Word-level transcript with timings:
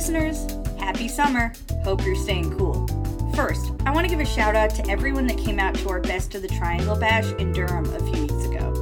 listeners, 0.00 0.46
happy 0.78 1.06
summer. 1.06 1.52
Hope 1.84 2.02
you're 2.06 2.16
staying 2.16 2.56
cool. 2.56 2.86
First, 3.34 3.70
I 3.84 3.90
want 3.92 4.06
to 4.06 4.10
give 4.10 4.18
a 4.18 4.24
shout 4.24 4.56
out 4.56 4.70
to 4.76 4.88
everyone 4.88 5.26
that 5.26 5.36
came 5.36 5.58
out 5.58 5.74
to 5.74 5.90
our 5.90 6.00
Best 6.00 6.34
of 6.34 6.40
the 6.40 6.48
Triangle 6.48 6.96
Bash 6.96 7.30
in 7.32 7.52
Durham 7.52 7.84
a 7.84 7.98
few 7.98 8.22
weeks 8.22 8.46
ago. 8.46 8.72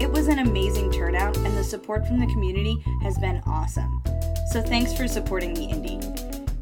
It 0.00 0.10
was 0.10 0.26
an 0.26 0.40
amazing 0.40 0.90
turnout, 0.90 1.36
and 1.36 1.56
the 1.56 1.62
support 1.62 2.04
from 2.04 2.18
the 2.18 2.26
community 2.26 2.82
has 3.04 3.16
been 3.16 3.40
awesome. 3.46 4.02
So 4.50 4.60
thanks 4.60 4.92
for 4.92 5.06
supporting 5.06 5.54
the 5.54 5.66
Indy. 5.66 6.00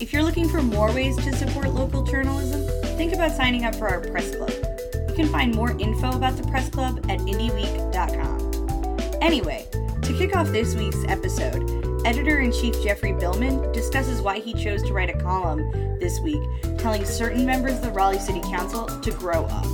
If 0.00 0.12
you're 0.12 0.22
looking 0.22 0.50
for 0.50 0.60
more 0.60 0.92
ways 0.92 1.16
to 1.16 1.34
support 1.34 1.70
local 1.70 2.02
journalism, 2.02 2.60
think 2.98 3.14
about 3.14 3.32
signing 3.32 3.64
up 3.64 3.74
for 3.74 3.88
our 3.88 4.02
press 4.02 4.36
club. 4.36 4.52
You 5.08 5.14
can 5.16 5.28
find 5.28 5.54
more 5.54 5.70
info 5.80 6.10
about 6.10 6.36
the 6.36 6.46
press 6.48 6.68
club 6.68 6.98
at 7.08 7.20
indyweek.com. 7.20 8.52
Anyway, 9.22 9.66
to 10.02 10.18
kick 10.18 10.36
off 10.36 10.48
this 10.48 10.74
week's 10.74 11.02
episode, 11.08 11.93
editor 12.04 12.40
in 12.40 12.52
chief 12.52 12.82
Jeffrey 12.82 13.12
Billman 13.12 13.72
discusses 13.72 14.20
why 14.20 14.38
he 14.38 14.52
chose 14.52 14.82
to 14.82 14.92
write 14.92 15.10
a 15.10 15.18
column 15.18 15.70
this 15.98 16.20
week 16.20 16.42
telling 16.78 17.04
certain 17.04 17.46
members 17.46 17.76
of 17.76 17.82
the 17.82 17.90
Raleigh 17.90 18.18
City 18.18 18.40
Council 18.42 18.86
to 18.86 19.10
grow 19.12 19.44
up. 19.46 19.66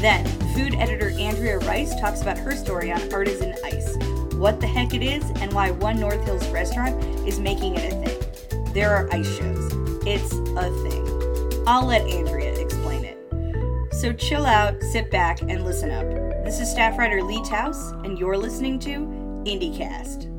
Then, 0.00 0.26
food 0.54 0.74
editor 0.74 1.10
Andrea 1.10 1.58
Rice 1.60 1.98
talks 2.00 2.22
about 2.22 2.36
her 2.38 2.56
story 2.56 2.90
on 2.90 3.12
artisan 3.12 3.54
ice, 3.64 3.96
what 4.34 4.60
the 4.60 4.66
heck 4.66 4.94
it 4.94 5.02
is, 5.02 5.22
and 5.40 5.52
why 5.52 5.70
one 5.70 6.00
North 6.00 6.24
Hills 6.24 6.48
restaurant 6.48 7.00
is 7.28 7.38
making 7.38 7.76
it 7.76 7.92
a 7.92 7.96
thing. 8.04 8.72
There 8.72 8.90
are 8.90 9.08
ice 9.12 9.38
shows. 9.38 9.72
It's 10.04 10.32
a 10.32 10.70
thing. 10.88 11.64
I'll 11.68 11.86
let 11.86 12.02
Andrea 12.08 12.52
explain 12.58 13.04
it. 13.04 13.18
So 13.94 14.12
chill 14.12 14.44
out, 14.44 14.82
sit 14.82 15.12
back, 15.12 15.42
and 15.42 15.64
listen 15.64 15.92
up. 15.92 16.10
This 16.44 16.58
is 16.58 16.68
staff 16.68 16.98
writer 16.98 17.22
Leigh 17.22 17.36
Tauss, 17.44 17.92
and 18.04 18.18
you're 18.18 18.36
listening 18.36 18.80
to 18.80 18.98
IndyCast. 19.44 20.31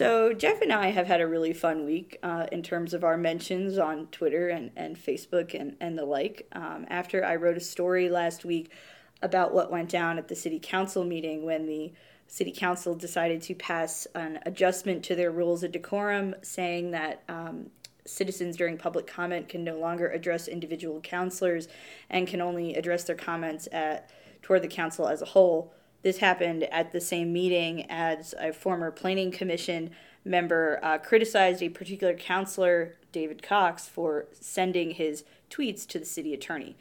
So, 0.00 0.32
Jeff 0.32 0.62
and 0.62 0.72
I 0.72 0.92
have 0.92 1.08
had 1.08 1.20
a 1.20 1.26
really 1.26 1.52
fun 1.52 1.84
week 1.84 2.18
uh, 2.22 2.46
in 2.50 2.62
terms 2.62 2.94
of 2.94 3.04
our 3.04 3.18
mentions 3.18 3.76
on 3.76 4.06
Twitter 4.06 4.48
and, 4.48 4.70
and 4.74 4.96
Facebook 4.96 5.52
and, 5.52 5.76
and 5.78 5.98
the 5.98 6.06
like. 6.06 6.48
Um, 6.52 6.86
after 6.88 7.22
I 7.22 7.36
wrote 7.36 7.58
a 7.58 7.60
story 7.60 8.08
last 8.08 8.42
week 8.42 8.72
about 9.20 9.52
what 9.52 9.70
went 9.70 9.90
down 9.90 10.16
at 10.16 10.26
the 10.26 10.34
city 10.34 10.58
council 10.58 11.04
meeting 11.04 11.44
when 11.44 11.66
the 11.66 11.92
city 12.28 12.50
council 12.50 12.94
decided 12.94 13.42
to 13.42 13.54
pass 13.54 14.06
an 14.14 14.38
adjustment 14.46 15.04
to 15.04 15.14
their 15.14 15.30
rules 15.30 15.62
of 15.62 15.72
decorum, 15.72 16.34
saying 16.40 16.92
that 16.92 17.22
um, 17.28 17.66
citizens 18.06 18.56
during 18.56 18.78
public 18.78 19.06
comment 19.06 19.50
can 19.50 19.62
no 19.62 19.78
longer 19.78 20.08
address 20.08 20.48
individual 20.48 21.02
councilors 21.02 21.68
and 22.08 22.26
can 22.26 22.40
only 22.40 22.74
address 22.74 23.04
their 23.04 23.16
comments 23.16 23.68
at 23.70 24.08
toward 24.40 24.62
the 24.62 24.68
council 24.68 25.06
as 25.06 25.20
a 25.20 25.26
whole. 25.26 25.74
This 26.02 26.18
happened 26.18 26.64
at 26.64 26.92
the 26.92 27.00
same 27.00 27.32
meeting 27.32 27.86
as 27.90 28.34
a 28.38 28.52
former 28.52 28.90
planning 28.90 29.30
commission 29.30 29.90
member 30.24 30.78
uh, 30.82 30.98
criticized 30.98 31.62
a 31.62 31.68
particular 31.68 32.14
councilor, 32.14 32.96
David 33.12 33.42
Cox, 33.42 33.86
for 33.86 34.26
sending 34.32 34.92
his 34.92 35.24
tweets 35.50 35.86
to 35.88 35.98
the 35.98 36.04
city 36.04 36.32
attorney. 36.32 36.76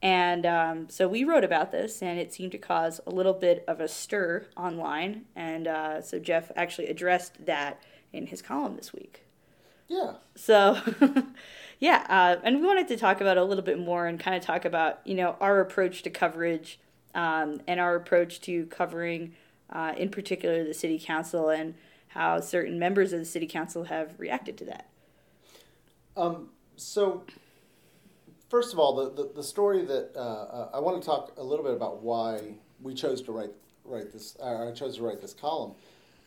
And 0.00 0.44
um, 0.44 0.88
so 0.88 1.06
we 1.06 1.22
wrote 1.22 1.44
about 1.44 1.70
this, 1.70 2.02
and 2.02 2.18
it 2.18 2.32
seemed 2.32 2.52
to 2.52 2.58
cause 2.58 3.00
a 3.06 3.10
little 3.10 3.32
bit 3.32 3.64
of 3.68 3.80
a 3.80 3.86
stir 3.86 4.46
online. 4.56 5.26
And 5.36 5.68
uh, 5.68 6.02
so 6.02 6.18
Jeff 6.18 6.50
actually 6.56 6.88
addressed 6.88 7.46
that 7.46 7.80
in 8.12 8.26
his 8.26 8.42
column 8.42 8.76
this 8.76 8.92
week. 8.92 9.24
Yeah. 9.88 10.14
So, 10.34 10.80
yeah, 11.78 12.04
uh, 12.08 12.40
and 12.42 12.60
we 12.60 12.66
wanted 12.66 12.88
to 12.88 12.96
talk 12.96 13.20
about 13.20 13.36
a 13.36 13.44
little 13.44 13.62
bit 13.62 13.78
more 13.78 14.06
and 14.06 14.18
kind 14.18 14.36
of 14.36 14.42
talk 14.42 14.64
about 14.64 15.00
you 15.04 15.14
know 15.14 15.36
our 15.40 15.60
approach 15.60 16.02
to 16.02 16.10
coverage 16.10 16.80
um, 17.14 17.60
and 17.66 17.80
our 17.80 17.94
approach 17.94 18.40
to 18.42 18.66
covering, 18.66 19.34
uh, 19.70 19.94
in 19.96 20.10
particular, 20.10 20.64
the 20.64 20.74
city 20.74 20.98
council 20.98 21.48
and 21.48 21.74
how 22.08 22.40
certain 22.40 22.78
members 22.78 23.12
of 23.12 23.18
the 23.18 23.24
city 23.24 23.46
council 23.46 23.84
have 23.84 24.18
reacted 24.18 24.56
to 24.58 24.64
that. 24.66 24.88
Um, 26.16 26.50
so, 26.76 27.24
first 28.48 28.72
of 28.72 28.78
all, 28.78 28.96
the, 28.96 29.22
the, 29.22 29.32
the 29.36 29.42
story 29.42 29.84
that 29.84 30.12
uh, 30.14 30.18
uh, 30.18 30.70
I 30.74 30.80
want 30.80 31.00
to 31.00 31.06
talk 31.06 31.32
a 31.38 31.42
little 31.42 31.64
bit 31.64 31.74
about 31.74 32.02
why 32.02 32.54
we 32.82 32.94
chose 32.94 33.22
to 33.22 33.32
write 33.32 33.52
write 33.84 34.12
this. 34.12 34.36
I 34.42 34.70
chose 34.72 34.96
to 34.96 35.02
write 35.02 35.20
this 35.20 35.34
column. 35.34 35.72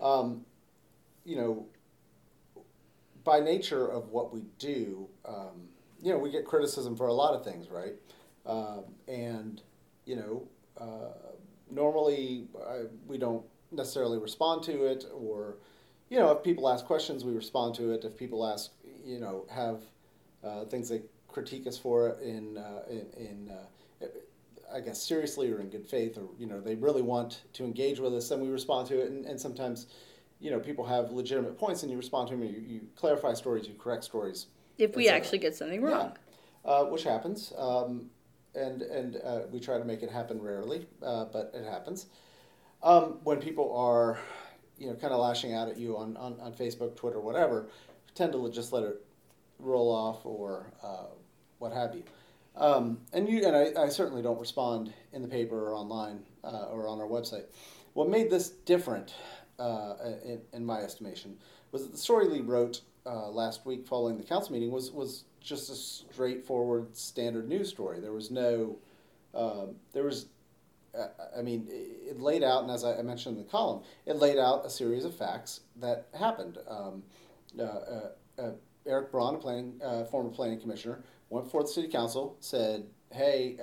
Um, 0.02 0.46
you 1.24 1.36
know, 1.36 1.66
by 3.24 3.40
nature 3.40 3.88
of 3.88 4.10
what 4.10 4.34
we 4.34 4.44
do, 4.60 5.08
um, 5.26 5.70
you 6.02 6.12
know, 6.12 6.18
we 6.18 6.32
get 6.32 6.46
criticism 6.46 6.96
for 6.96 7.08
a 7.08 7.14
lot 7.14 7.34
of 7.34 7.44
things, 7.44 7.70
right? 7.70 7.94
Um, 8.46 8.84
and 9.08 9.62
you 10.06 10.16
know, 10.16 10.48
uh, 10.80 11.12
normally 11.70 12.48
I, 12.68 12.84
we 13.08 13.18
don't 13.18 13.46
necessarily 13.72 14.18
respond 14.18 14.64
to 14.64 14.86
it, 14.86 15.06
or 15.14 15.58
you 16.10 16.20
know, 16.20 16.32
if 16.32 16.44
people 16.44 16.70
ask 16.70 16.86
questions, 16.86 17.24
we 17.24 17.34
respond 17.34 17.76
to 17.76 17.92
it. 17.92 18.06
If 18.06 18.18
people 18.18 18.46
ask, 18.46 18.72
you 19.04 19.20
know, 19.20 19.46
have 19.50 19.82
uh, 20.44 20.66
things 20.66 20.90
they 20.90 21.02
critique 21.28 21.68
us 21.68 21.78
for 21.78 22.18
in 22.22 22.58
uh, 22.58 22.84
in, 22.90 23.08
in 23.18 23.52
uh, 23.52 24.06
I 24.74 24.80
guess 24.80 25.02
seriously 25.02 25.52
or 25.52 25.60
in 25.60 25.70
good 25.70 25.88
faith, 25.88 26.18
or 26.18 26.30
you 26.38 26.48
know, 26.48 26.62
they 26.62 26.76
really 26.76 27.02
want 27.02 27.44
to 27.54 27.64
engage 27.64 28.00
with 28.00 28.14
us, 28.14 28.30
then 28.30 28.42
we 28.42 28.50
respond 28.50 28.88
to 28.90 29.00
it, 29.00 29.12
and, 29.12 29.26
and 29.26 29.40
sometimes 29.40 29.88
you 30.40 30.52
know, 30.52 30.60
people 30.60 30.86
have 30.86 31.12
legitimate 31.12 31.58
points 31.58 31.84
and 31.84 31.92
you 31.92 31.98
respond 31.98 32.28
to 32.30 32.36
them, 32.36 32.44
you, 32.44 32.64
you 32.68 32.82
clarify 32.96 33.34
stories, 33.34 33.68
you 33.68 33.74
correct 33.76 34.04
stories. 34.04 34.48
If 34.78 34.96
we 34.96 35.08
actually 35.08 35.38
get 35.38 35.56
something 35.56 35.82
wrong. 35.82 36.12
Yeah. 36.66 36.72
Uh, 36.72 36.84
which 36.86 37.04
happens. 37.04 37.54
Um, 37.58 38.10
and 38.56 38.82
and 38.82 39.18
uh, 39.24 39.42
we 39.52 39.60
try 39.60 39.78
to 39.78 39.86
make 39.86 40.04
it 40.04 40.10
happen 40.10 40.42
rarely, 40.42 40.88
uh, 41.04 41.26
but 41.26 41.52
it 41.54 41.66
happens. 41.66 42.08
Um, 42.84 43.20
when 43.24 43.40
people 43.40 43.76
are, 43.76 44.20
you 44.78 44.88
know, 44.88 44.94
kind 44.96 45.12
of 45.14 45.20
lashing 45.20 45.54
out 45.54 45.68
at 45.68 45.78
you 45.78 45.98
on, 45.98 46.16
on, 46.18 46.40
on 46.40 46.54
Facebook, 46.54 46.96
Twitter, 46.96 47.20
whatever, 47.20 47.68
tend 48.14 48.34
to 48.34 48.52
just 48.52 48.72
let 48.72 48.84
it 48.84 49.02
roll 49.58 49.92
off 49.92 50.24
or 50.24 50.68
uh, 50.84 51.08
what 51.58 51.74
have 51.74 51.96
you. 51.96 52.04
Um, 52.56 53.00
and 53.12 53.28
you 53.28 53.46
and 53.46 53.56
I, 53.56 53.84
I, 53.84 53.90
certainly 53.90 54.22
don't 54.22 54.40
respond 54.40 54.94
in 55.12 55.22
the 55.22 55.28
paper 55.28 55.70
or 55.70 55.74
online 55.74 56.22
uh, 56.44 56.68
or 56.72 56.88
on 56.88 57.02
our 57.02 57.08
website. 57.08 57.46
What 57.94 58.08
made 58.08 58.30
this 58.30 58.50
different 58.50 59.14
uh, 59.60 59.96
in, 60.24 60.42
in, 60.54 60.66
my 60.66 60.80
estimation, 60.80 61.38
was 61.72 61.84
that 61.84 61.92
the 61.92 61.98
story 61.98 62.28
Leigh 62.28 62.42
wrote 62.42 62.82
uh, 63.06 63.30
last 63.30 63.66
week 63.66 63.86
following 63.86 64.18
the 64.18 64.24
council 64.24 64.54
meeting 64.54 64.72
was, 64.72 64.92
was 64.92 65.24
just 65.46 65.70
a 65.70 65.76
straightforward 65.76 66.96
standard 66.98 67.48
news 67.48 67.70
story. 67.70 68.00
There 68.00 68.12
was 68.12 68.32
no, 68.32 68.78
um, 69.34 69.76
there 69.94 70.04
was, 70.04 70.28
uh, 70.98 71.08
I 71.38 71.42
mean, 71.42 71.68
it 71.70 72.20
laid 72.20 72.44
out, 72.44 72.64
and 72.64 72.72
as 72.72 72.84
I 72.84 73.02
mentioned 73.02 73.38
in 73.38 73.44
the 73.44 73.50
column, 73.50 73.84
it 74.06 74.18
laid 74.18 74.38
out 74.38 74.66
a 74.66 74.70
series 74.70 75.06
of 75.06 75.16
facts 75.16 75.62
that 75.78 76.08
happened. 76.18 76.58
Um, 76.68 77.04
uh, 77.58 77.64
uh, 77.64 78.10
uh, 78.40 78.52
Eric 78.86 79.12
Braun, 79.12 79.38
planning, 79.38 79.80
former 80.12 80.30
planning 80.30 80.60
commissioner, 80.60 81.04
went 81.30 81.46
before 81.46 81.64
the 81.64 81.70
city 81.70 81.88
council, 81.88 82.38
said, 82.40 82.86
"Hey, 83.12 83.58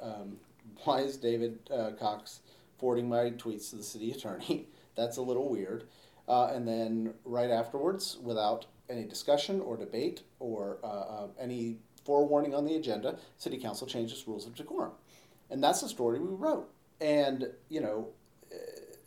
um, 0.00 0.36
why 0.84 1.00
is 1.00 1.16
David 1.16 1.58
Cox 1.98 2.40
forwarding 2.78 3.08
my 3.08 3.30
tweets 3.30 3.70
to 3.70 3.76
the 3.76 3.82
city 3.82 4.10
attorney?" 4.10 4.68
That's 4.96 5.16
a 5.16 5.22
little 5.22 5.48
weird. 5.48 5.84
Uh, 6.28 6.50
and 6.52 6.66
then 6.66 7.14
right 7.24 7.50
afterwards, 7.50 8.18
without 8.22 8.66
any 8.88 9.04
discussion 9.04 9.60
or 9.60 9.76
debate 9.76 10.22
or 10.38 10.78
uh, 10.82 10.86
uh, 10.86 11.28
any 11.38 11.76
forewarning 12.04 12.54
on 12.54 12.64
the 12.64 12.76
agenda, 12.76 13.18
City 13.36 13.58
Council 13.58 13.86
changes 13.86 14.26
rules 14.26 14.46
of 14.46 14.54
decorum. 14.54 14.92
And 15.50 15.62
that's 15.62 15.80
the 15.80 15.88
story 15.88 16.18
we 16.18 16.34
wrote. 16.34 16.70
And, 17.00 17.50
you 17.68 17.80
know, 17.80 18.08
uh, 18.52 18.56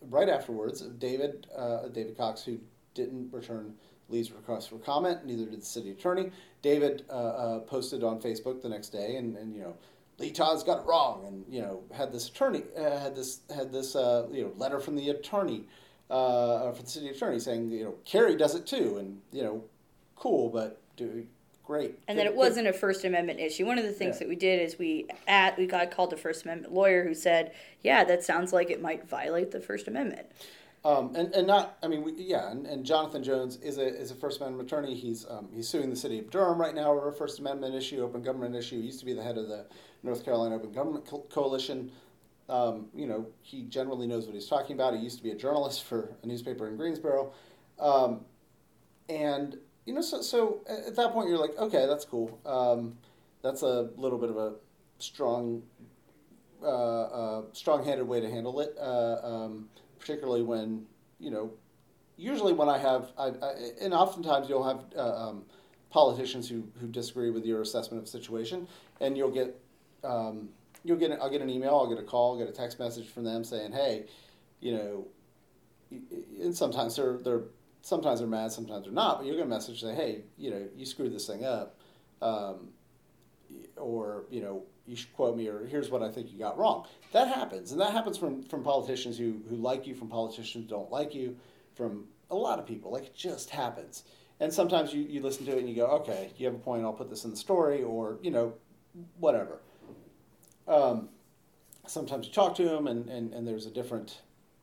right 0.10 0.30
afterwards, 0.30 0.82
David, 0.82 1.48
uh, 1.56 1.88
David 1.90 2.18
Cox, 2.18 2.44
who 2.44 2.60
didn't 2.94 3.34
return 3.34 3.74
Leigh's 4.10 4.32
request 4.32 4.70
for 4.70 4.78
comment, 4.78 5.26
neither 5.26 5.46
did 5.46 5.62
the 5.62 5.66
city 5.66 5.92
attorney. 5.92 6.32
David 6.62 7.06
uh, 7.10 7.60
posted 7.60 8.04
on 8.04 8.20
Facebook 8.20 8.62
the 8.62 8.70
next 8.70 8.90
day 8.90 9.16
and, 9.18 9.38
and 9.38 9.56
you 9.56 9.62
know, 9.62 9.76
Leigh 10.20 10.32
Todd's 10.32 10.64
got 10.64 10.80
it 10.80 10.86
wrong, 10.86 11.26
and 11.26 11.46
you 11.50 11.62
know 11.62 11.82
had 11.94 12.12
this 12.12 12.28
attorney 12.28 12.64
uh, 12.78 13.00
had 13.00 13.16
this 13.16 13.40
had 13.56 13.72
this 13.72 13.96
uh, 13.96 14.28
you 14.32 14.44
know 14.44 14.52
letter 14.58 14.80
from 14.80 14.96
the 14.96 15.10
attorney 15.10 15.64
uh, 16.10 16.72
from 16.72 16.84
the 16.84 16.92
city 16.92 17.10
attorney 17.10 17.40
saying 17.40 17.72
you 17.72 17.86
know 17.86 17.96
Kerry 18.06 18.36
does 18.36 18.54
it 18.54 18.68
too, 18.68 18.98
and 18.98 19.22
you 19.32 19.44
know 19.44 19.64
cool, 20.20 20.50
but 20.50 20.80
do 20.98 21.26
great. 21.66 21.98
And 22.08 22.18
good, 22.18 22.26
then 22.26 22.28
it 22.28 22.36
wasn't 22.36 22.68
a 22.68 22.74
First 22.74 23.06
Amendment 23.06 23.40
issue. 23.40 23.66
One 23.66 23.78
of 23.78 23.86
the 23.86 23.92
things 23.92 24.16
yeah. 24.16 24.20
that 24.20 24.30
we 24.30 24.36
did 24.36 24.62
is 24.62 24.78
we 24.78 25.08
at 25.28 25.58
we 25.58 25.66
got 25.66 25.90
called 25.92 26.14
a 26.14 26.18
First 26.18 26.44
Amendment 26.44 26.74
lawyer 26.74 27.04
who 27.04 27.16
said, 27.16 27.54
yeah, 27.82 28.04
that 28.04 28.24
sounds 28.24 28.54
like 28.54 28.70
it 28.70 28.82
might 28.82 29.08
violate 29.08 29.52
the 29.52 29.60
First 29.60 29.88
Amendment. 29.88 30.28
Um, 30.86 31.14
and, 31.14 31.34
and 31.34 31.46
not, 31.46 31.78
I 31.84 31.88
mean, 31.88 32.04
we, 32.04 32.14
yeah, 32.14 32.50
and, 32.50 32.66
and 32.66 32.86
Jonathan 32.86 33.22
Jones 33.22 33.58
is 33.58 33.78
a, 33.78 33.86
is 33.86 34.12
a 34.12 34.16
First 34.16 34.40
Amendment 34.40 34.72
attorney. 34.72 34.96
He's, 34.96 35.26
um, 35.30 35.50
he's 35.54 35.68
suing 35.68 35.90
the 35.90 35.96
city 35.96 36.20
of 36.20 36.30
Durham 36.30 36.58
right 36.58 36.74
now 36.74 36.94
over 36.94 37.10
a 37.10 37.14
First 37.14 37.40
Amendment 37.40 37.76
issue, 37.76 38.02
open 38.02 38.22
government 38.22 38.56
issue. 38.56 38.80
He 38.80 38.86
used 38.86 39.00
to 39.00 39.06
be 39.06 39.14
the 39.14 39.22
head 39.22 39.38
of 39.38 39.50
the 39.50 39.66
North 40.04 40.24
Carolina 40.24 40.56
Open 40.56 40.72
Government 40.72 41.06
Co- 41.06 41.26
Coalition. 41.30 41.92
Um, 42.48 42.88
you 42.96 43.08
know, 43.08 43.28
he 43.42 43.64
generally 43.64 44.08
knows 44.08 44.26
what 44.26 44.36
he's 44.36 44.48
talking 44.48 44.74
about. 44.74 44.96
He 44.96 45.02
used 45.02 45.18
to 45.18 45.24
be 45.24 45.32
a 45.32 45.36
journalist 45.36 45.84
for 45.84 46.16
a 46.24 46.26
newspaper 46.26 46.70
in 46.70 46.78
Greensboro. 46.78 47.34
Um, 47.78 48.22
and, 49.10 49.58
you 49.90 49.96
know, 49.96 50.02
so, 50.02 50.22
so 50.22 50.60
at 50.70 50.96
that 50.98 51.14
point 51.14 51.30
you're 51.30 51.40
like, 51.40 51.58
okay, 51.58 51.88
that's 51.88 52.06
cool. 52.06 52.40
Um, 52.46 52.96
that's 53.42 53.64
a 53.64 53.90
little 53.98 54.20
bit 54.20 54.30
of 54.30 54.38
a 54.38 54.54
strong, 55.00 55.64
uh, 56.62 56.68
uh, 56.68 57.42
strong-handed 57.54 58.08
way 58.08 58.22
to 58.22 58.30
handle 58.30 58.60
it. 58.60 58.76
Uh, 58.80 59.18
um, 59.24 59.68
particularly 59.98 60.44
when 60.44 60.86
you 61.20 61.32
know, 61.32 61.52
usually 62.18 62.54
when 62.54 62.70
I 62.70 62.78
have, 62.78 63.12
I, 63.18 63.30
I 63.30 63.54
and 63.82 63.92
oftentimes 63.92 64.48
you'll 64.48 64.64
have 64.64 64.86
uh, 64.96 65.30
um, 65.30 65.46
politicians 65.90 66.48
who 66.48 66.68
who 66.80 66.88
disagree 66.88 67.32
with 67.32 67.44
your 67.44 67.64
assessment 67.64 67.98
of 67.98 68.06
the 68.06 68.12
situation, 68.12 68.68
and 69.02 69.18
you'll 69.18 69.32
get. 69.32 69.60
Um, 70.04 70.50
you'll 70.84 70.98
get. 70.98 71.12
I'll 71.20 71.32
get 71.32 71.42
an 71.42 71.50
email. 71.50 71.72
I'll 71.72 71.90
get 71.90 71.98
a 71.98 72.06
call. 72.06 72.34
I'll 72.34 72.46
get 72.46 72.48
a 72.48 72.56
text 72.56 72.78
message 72.78 73.08
from 73.08 73.24
them 73.24 73.44
saying, 73.44 73.72
"Hey, 73.72 74.06
you 74.60 74.74
know," 74.74 75.08
and 76.40 76.56
sometimes 76.56 76.96
they're 76.96 77.18
they're 77.18 77.44
sometimes 77.82 78.20
they're 78.20 78.28
mad, 78.28 78.52
sometimes 78.52 78.86
they're 78.86 78.94
not. 78.94 79.20
But 79.20 79.28
you'll 79.28 79.36
get 79.36 79.46
a 79.46 79.50
message 79.50 79.82
say, 79.82 79.94
"Hey, 79.94 80.24
you 80.38 80.52
know, 80.52 80.68
you 80.76 80.86
screwed 80.86 81.14
this 81.14 81.28
thing 81.28 81.46
up," 81.46 81.78
um, 82.22 82.70
or 83.78 84.26
you 84.30 84.42
know, 84.42 84.64
you 84.86 84.96
should 84.96 85.14
quote 85.14 85.36
me, 85.36 85.48
or 85.48 85.66
here's 85.66 85.90
what 85.90 86.04
I 86.04 86.10
think 86.10 86.32
you 86.32 86.40
got 86.40 86.58
wrong. 86.58 86.86
That 87.12 87.28
happens, 87.28 87.72
and 87.72 87.82
that 87.82 87.92
happens 87.92 88.18
from 88.18 88.44
from 88.44 88.64
politicians 88.64 89.18
who 89.18 89.42
who 89.50 89.56
like 89.56 89.88
you, 89.88 89.96
from 89.96 90.08
politicians 90.08 90.54
who 90.54 90.62
don't 90.70 90.92
like 90.92 91.14
you, 91.14 91.38
from 91.76 92.06
a 92.30 92.36
lot 92.36 92.60
of 92.60 92.66
people. 92.66 92.92
Like 92.92 93.06
it 93.06 93.16
just 93.16 93.50
happens. 93.50 94.04
And 94.42 94.54
sometimes 94.54 94.94
you, 94.94 95.02
you 95.02 95.22
listen 95.22 95.46
to 95.48 95.52
it 95.52 95.60
and 95.60 95.68
you 95.68 95.76
go, 95.76 95.88
okay, 95.88 96.32
you 96.38 96.46
have 96.46 96.56
a 96.56 96.60
point. 96.60 96.86
I'll 96.86 96.94
put 96.94 97.10
this 97.10 97.26
in 97.26 97.32
the 97.32 97.38
story, 97.38 97.84
or 97.84 98.20
you 98.22 98.32
know, 98.32 98.54
whatever. 99.20 99.60
Um, 100.68 101.10
sometimes 101.88 102.28
you 102.28 102.34
talk 102.34 102.56
to 102.56 102.64
them 102.64 102.88
and, 102.88 103.10
and, 103.10 103.34
and 103.34 103.48
there's 103.48 103.66
a 103.66 103.72
different 103.72 104.22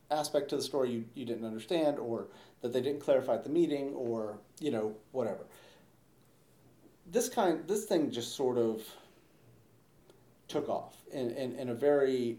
aspect 0.09 0.49
to 0.49 0.55
the 0.55 0.63
story 0.63 0.89
you, 0.91 1.05
you 1.13 1.25
didn't 1.25 1.45
understand 1.45 1.99
or 1.99 2.27
that 2.61 2.73
they 2.73 2.81
didn't 2.81 3.01
clarify 3.01 3.35
at 3.35 3.43
the 3.43 3.49
meeting 3.49 3.93
or 3.93 4.37
you 4.59 4.71
know 4.71 4.95
whatever. 5.11 5.45
This 7.11 7.29
kind 7.29 7.67
this 7.67 7.85
thing 7.85 8.11
just 8.11 8.35
sort 8.35 8.57
of 8.57 8.81
took 10.47 10.69
off 10.69 10.95
in, 11.11 11.31
in, 11.31 11.55
in 11.55 11.69
a 11.69 11.73
very 11.73 12.37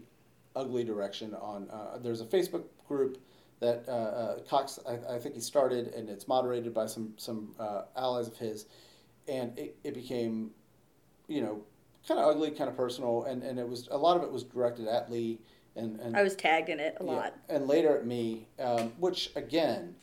ugly 0.55 0.83
direction 0.83 1.35
on 1.35 1.69
uh, 1.69 1.99
there's 1.99 2.21
a 2.21 2.25
facebook 2.25 2.63
group 2.87 3.19
that 3.59 3.83
uh, 3.87 3.91
uh, 3.91 4.39
cox 4.49 4.79
I, 4.87 5.15
I, 5.15 5.19
think 5.19 5.35
he 5.35 5.41
started 5.41 5.93
and 5.93 6.09
it's 6.09 6.27
moderated 6.27 6.73
by 6.73 6.85
some 6.85 7.13
some 7.17 7.53
uh, 7.59 7.83
allies 7.95 8.27
of 8.27 8.37
his. 8.37 8.65
And 9.27 9.57
it, 9.59 9.77
it 9.83 9.93
became 9.93 10.51
you 11.27 11.41
know 11.41 11.61
kind 12.07 12.19
of 12.19 12.27
ugly 12.27 12.51
kind 12.51 12.69
of 12.69 12.77
personal. 12.77 13.25
And, 13.25 13.43
and 13.43 13.59
it 13.59 13.67
was 13.67 13.87
a 13.91 13.97
lot 13.97 14.17
of 14.17 14.23
it 14.23 14.31
was 14.31 14.43
directed 14.43 14.87
at 14.87 15.11
lee 15.11 15.39
and, 15.75 15.99
and 15.99 16.15
I 16.15 16.23
was 16.23 16.35
tagged 16.35 16.69
in 16.69 16.79
it 16.79 16.97
a 16.99 17.05
yeah, 17.05 17.11
lot. 17.11 17.33
And 17.47 17.67
later 17.67 17.95
at 17.95 18.05
me, 18.05 18.47
um, 18.59 18.93
which 18.97 19.31
again, 19.35 19.95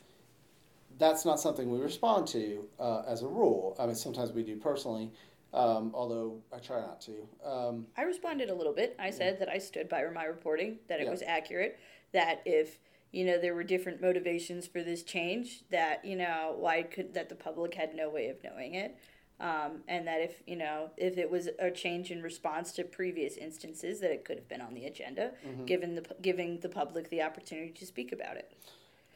that's 0.97 1.25
not 1.25 1.39
something 1.39 1.69
we 1.69 1.79
respond 1.79 2.27
to 2.27 2.65
uh, 2.79 3.03
as 3.07 3.21
a 3.21 3.27
rule. 3.27 3.75
I 3.79 3.85
mean, 3.85 3.95
sometimes 3.95 4.31
we 4.31 4.43
do 4.43 4.55
personally, 4.55 5.11
um, 5.53 5.91
although 5.93 6.41
I 6.53 6.59
try 6.59 6.79
not 6.79 7.01
to. 7.01 7.27
Um, 7.45 7.87
I 7.97 8.03
responded 8.03 8.49
a 8.49 8.55
little 8.55 8.73
bit. 8.73 8.95
I 8.99 9.09
said 9.11 9.39
that 9.39 9.49
I 9.49 9.57
stood 9.57 9.89
by 9.89 10.03
my 10.13 10.25
reporting, 10.25 10.79
that 10.87 10.99
it 10.99 11.05
yeah. 11.05 11.11
was 11.11 11.21
accurate, 11.21 11.79
that 12.13 12.41
if 12.45 12.79
you 13.11 13.25
know 13.25 13.39
there 13.39 13.55
were 13.55 13.63
different 13.63 14.01
motivations 14.01 14.67
for 14.67 14.83
this 14.83 15.03
change, 15.03 15.63
that 15.69 16.03
you 16.03 16.15
know 16.15 16.55
why 16.57 16.83
could 16.83 17.13
that 17.13 17.29
the 17.29 17.35
public 17.35 17.73
had 17.73 17.95
no 17.95 18.09
way 18.09 18.29
of 18.29 18.37
knowing 18.43 18.75
it. 18.75 18.97
Um, 19.39 19.83
and 19.87 20.07
that 20.07 20.19
if 20.21 20.41
you 20.47 20.55
know 20.55 20.89
if 20.97 21.19
it 21.19 21.29
was 21.29 21.47
a 21.59 21.69
change 21.69 22.09
in 22.09 22.23
response 22.23 22.71
to 22.73 22.83
previous 22.83 23.37
instances 23.37 23.99
that 23.99 24.11
it 24.11 24.25
could 24.25 24.37
have 24.37 24.47
been 24.47 24.61
on 24.61 24.73
the 24.73 24.85
agenda 24.85 25.33
mm-hmm. 25.47 25.65
given 25.65 25.93
the 25.93 26.03
giving 26.23 26.59
the 26.61 26.69
public 26.69 27.11
the 27.11 27.21
opportunity 27.21 27.69
to 27.69 27.85
speak 27.85 28.11
about 28.11 28.35
it 28.35 28.51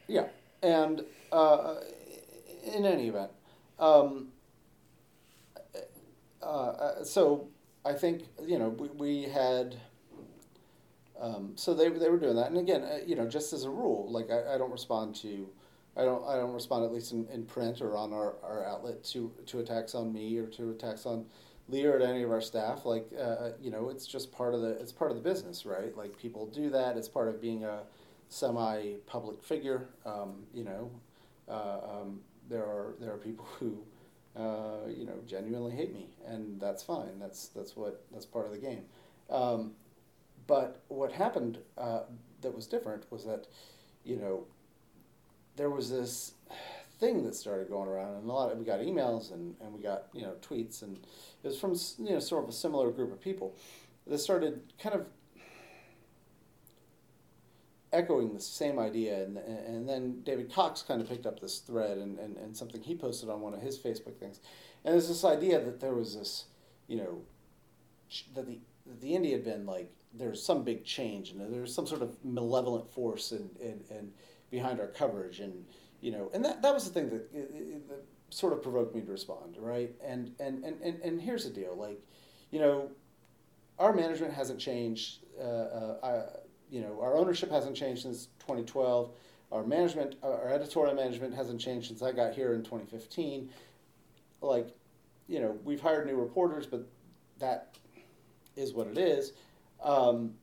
yeah 0.06 0.26
and 0.62 1.04
uh, 1.32 1.76
in 2.74 2.84
any 2.84 3.08
event 3.08 3.30
um, 3.78 4.28
uh, 6.42 6.46
uh, 6.46 7.04
so 7.04 7.48
i 7.84 7.92
think 7.92 8.22
you 8.46 8.58
know 8.58 8.68
we, 8.68 8.88
we 8.88 9.22
had 9.22 9.76
um, 11.20 11.52
so 11.54 11.72
they, 11.72 11.88
they 11.88 12.08
were 12.08 12.18
doing 12.18 12.36
that 12.36 12.48
and 12.48 12.58
again 12.58 12.82
uh, 12.82 12.98
you 13.06 13.14
know 13.14 13.26
just 13.26 13.52
as 13.52 13.64
a 13.64 13.70
rule 13.70 14.10
like 14.10 14.30
I, 14.30 14.54
I 14.54 14.58
don't 14.58 14.72
respond 14.72 15.14
to 15.16 15.48
I 15.96 16.04
don't 16.04 16.26
I 16.26 16.36
don't 16.36 16.52
respond 16.52 16.84
at 16.84 16.92
least 16.92 17.12
in, 17.12 17.26
in 17.32 17.44
print 17.44 17.80
or 17.80 17.96
on 17.96 18.12
our, 18.12 18.34
our 18.42 18.64
outlet 18.64 19.04
to 19.04 19.30
to 19.46 19.58
attacks 19.60 19.94
on 19.94 20.12
me 20.12 20.38
or 20.38 20.46
to 20.46 20.70
attacks 20.70 21.04
on 21.04 21.26
Leigh 21.68 21.84
or 21.84 22.00
any 22.00 22.22
of 22.22 22.30
our 22.30 22.40
staff. 22.40 22.84
Like 22.86 23.10
uh, 23.20 23.50
you 23.60 23.70
know, 23.70 23.90
it's 23.90 24.06
just 24.06 24.32
part 24.32 24.54
of 24.54 24.62
the 24.62 24.70
it's 24.70 24.92
part 24.92 25.10
of 25.10 25.16
the 25.16 25.22
business, 25.22 25.66
right? 25.66 25.94
Like 25.96 26.16
people 26.16 26.46
do 26.46 26.70
that. 26.70 26.96
It's 26.96 27.08
part 27.08 27.28
of 27.28 27.40
being 27.40 27.64
a 27.64 27.82
semi 28.32 28.94
public 29.06 29.42
figure. 29.42 29.88
Um, 30.06 30.44
you 30.54 30.64
know, 30.64 30.90
uh, 31.48 32.00
um, 32.00 32.20
there 32.48 32.64
are 32.64 32.94
there 32.98 33.12
are 33.12 33.18
people 33.18 33.46
who 33.58 33.78
uh, 34.36 34.88
you 34.88 35.04
know 35.04 35.18
genuinely 35.26 35.72
hate 35.72 35.92
me, 35.92 36.08
and 36.26 36.60
that's 36.60 36.82
fine. 36.82 37.18
That's 37.20 37.48
that's 37.48 37.76
what 37.76 38.04
that's 38.12 38.26
part 38.26 38.46
of 38.46 38.52
the 38.52 38.58
game. 38.58 38.84
Um, 39.30 39.72
but 40.46 40.82
what 40.88 41.12
happened 41.12 41.58
uh, 41.78 42.02
that 42.40 42.54
was 42.54 42.66
different 42.66 43.04
was 43.10 43.24
that 43.24 43.46
you 44.04 44.16
know 44.16 44.44
there 45.56 45.70
was 45.70 45.90
this 45.90 46.32
thing 46.98 47.24
that 47.24 47.34
started 47.34 47.68
going 47.68 47.88
around, 47.88 48.14
and 48.14 48.28
a 48.28 48.32
lot 48.32 48.50
of 48.50 48.58
we 48.58 48.64
got 48.64 48.80
emails 48.80 49.32
and, 49.32 49.54
and 49.60 49.74
we 49.74 49.82
got 49.82 50.04
you 50.14 50.22
know 50.22 50.34
tweets, 50.40 50.82
and 50.82 50.98
it 51.42 51.48
was 51.48 51.58
from 51.58 51.74
you 52.04 52.14
know 52.14 52.20
sort 52.20 52.44
of 52.44 52.48
a 52.48 52.52
similar 52.52 52.90
group 52.90 53.12
of 53.12 53.20
people 53.20 53.54
that 54.06 54.18
started 54.18 54.60
kind 54.82 54.94
of 54.94 55.06
echoing 57.92 58.32
the 58.32 58.40
same 58.40 58.78
idea, 58.78 59.24
and 59.24 59.36
and 59.38 59.88
then 59.88 60.22
David 60.22 60.52
Cox 60.52 60.82
kind 60.82 61.00
of 61.00 61.08
picked 61.08 61.26
up 61.26 61.40
this 61.40 61.58
thread 61.58 61.98
and, 61.98 62.18
and, 62.18 62.36
and 62.36 62.56
something 62.56 62.82
he 62.82 62.94
posted 62.94 63.28
on 63.28 63.40
one 63.40 63.54
of 63.54 63.60
his 63.60 63.78
Facebook 63.78 64.16
things, 64.16 64.40
and 64.84 64.94
there's 64.94 65.08
this 65.08 65.24
idea 65.24 65.62
that 65.62 65.80
there 65.80 65.94
was 65.94 66.16
this 66.16 66.44
you 66.88 66.96
know 66.96 67.22
that 68.34 68.46
the 68.46 68.58
that 68.86 69.00
the 69.00 69.14
Indy 69.14 69.32
had 69.32 69.44
been 69.44 69.66
like 69.66 69.90
there's 70.14 70.42
some 70.42 70.62
big 70.62 70.84
change 70.84 71.30
and 71.30 71.40
there's 71.52 71.74
some 71.74 71.86
sort 71.86 72.02
of 72.02 72.16
malevolent 72.24 72.92
force 72.92 73.32
and 73.32 73.50
and, 73.60 73.82
and 73.90 74.12
behind 74.50 74.80
our 74.80 74.88
coverage 74.88 75.40
and 75.40 75.64
you 76.00 76.10
know 76.10 76.30
and 76.34 76.44
that, 76.44 76.60
that 76.62 76.74
was 76.74 76.84
the 76.84 76.90
thing 76.92 77.08
that, 77.08 77.32
that 77.88 78.04
sort 78.30 78.52
of 78.52 78.62
provoked 78.62 78.94
me 78.94 79.00
to 79.00 79.10
respond 79.10 79.56
right? 79.58 79.94
And, 80.04 80.34
and 80.40 80.64
and 80.64 80.80
and 80.82 81.00
and 81.02 81.20
here's 81.20 81.44
the 81.44 81.50
deal 81.50 81.76
like 81.76 82.02
you 82.50 82.60
know 82.60 82.90
our 83.78 83.92
management 83.92 84.34
hasn't 84.34 84.60
changed 84.60 85.24
uh, 85.40 85.42
uh, 85.42 86.26
you 86.72 86.80
know 86.80 86.98
our 87.00 87.16
ownership 87.16 87.50
hasn't 87.50 87.76
changed 87.76 88.02
since 88.02 88.26
2012 88.40 89.10
our 89.52 89.62
management 89.62 90.16
our 90.22 90.48
editorial 90.48 90.94
management 90.94 91.34
hasn't 91.34 91.60
changed 91.60 91.88
since 91.88 92.02
i 92.02 92.10
got 92.10 92.34
here 92.34 92.54
in 92.54 92.62
2015 92.62 93.50
like 94.40 94.68
you 95.28 95.38
know 95.38 95.56
we've 95.64 95.80
hired 95.80 96.06
new 96.06 96.16
reporters 96.16 96.66
but 96.66 96.88
that 97.38 97.76
is 98.56 98.72
what 98.72 98.86
it 98.86 98.98
is 98.98 99.32
um, 99.82 100.34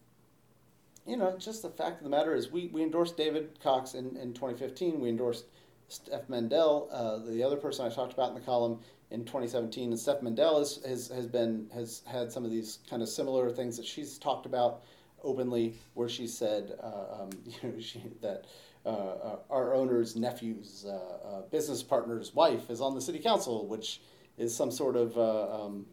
you 1.10 1.18
know, 1.18 1.36
just 1.38 1.64
the 1.64 1.70
fact 1.70 1.98
of 1.98 2.04
the 2.04 2.10
matter 2.10 2.36
is 2.36 2.52
we, 2.52 2.68
we 2.68 2.84
endorsed 2.84 3.18
David 3.18 3.58
Cox 3.64 3.96
in, 3.96 4.16
in 4.18 4.34
2015. 4.34 5.00
We 5.00 5.10
endorsed 5.10 5.46
Stef 5.90 6.28
Mendell, 6.28 6.88
uh, 6.92 7.18
the 7.32 7.44
other 7.44 7.58
person 7.58 7.86
I 7.86 7.90
talked 7.90 8.14
about 8.14 8.30
in 8.30 8.36
the 8.36 8.42
column 8.42 8.80
in 9.10 9.26
2017. 9.26 9.90
And 9.92 10.00
Stef 10.00 10.22
Mendell 10.22 10.60
has, 10.60 10.84
has, 10.86 11.08
has 11.08 11.26
been 11.26 11.68
has 11.74 12.04
had 12.06 12.32
some 12.32 12.46
of 12.46 12.52
these 12.52 12.80
kind 12.88 13.02
of 13.02 13.10
similar 13.10 13.50
things 13.50 13.76
that 13.78 13.88
she's 13.88 14.20
talked 14.20 14.46
about 14.46 14.84
openly, 15.24 15.76
where 15.94 16.10
she 16.10 16.28
said 16.28 16.74
uh, 16.82 17.22
um, 17.24 17.30
you 17.46 17.54
know 17.64 17.80
she, 17.80 18.04
that 18.22 18.46
uh, 18.86 18.90
uh 18.90 19.36
our 19.50 19.74
owner's 19.74 20.16
nephew's 20.16 20.86
uh, 20.88 21.28
uh, 21.28 21.42
business 21.52 21.84
partner's 21.84 22.34
wife 22.34 22.70
is 22.70 22.82
on 22.82 22.96
the 22.96 23.02
city 23.02 23.20
council, 23.20 23.68
which 23.68 24.02
is 24.38 24.56
some 24.56 24.72
sort 24.72 24.96
of 24.96 25.18
um, 25.18 25.86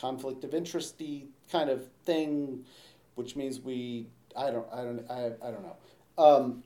conflict 0.00 0.44
of 0.44 0.54
interesty 0.54 1.28
kind 1.50 1.68
of 1.70 1.86
thing 2.04 2.64
which 3.18 3.34
means 3.34 3.60
we 3.60 4.06
I 4.36 4.52
don't 4.52 4.66
I 4.72 4.84
don't 4.84 5.10
I, 5.10 5.32
I 5.42 5.50
don't 5.50 5.64
know. 5.64 5.76
Um, 6.16 6.62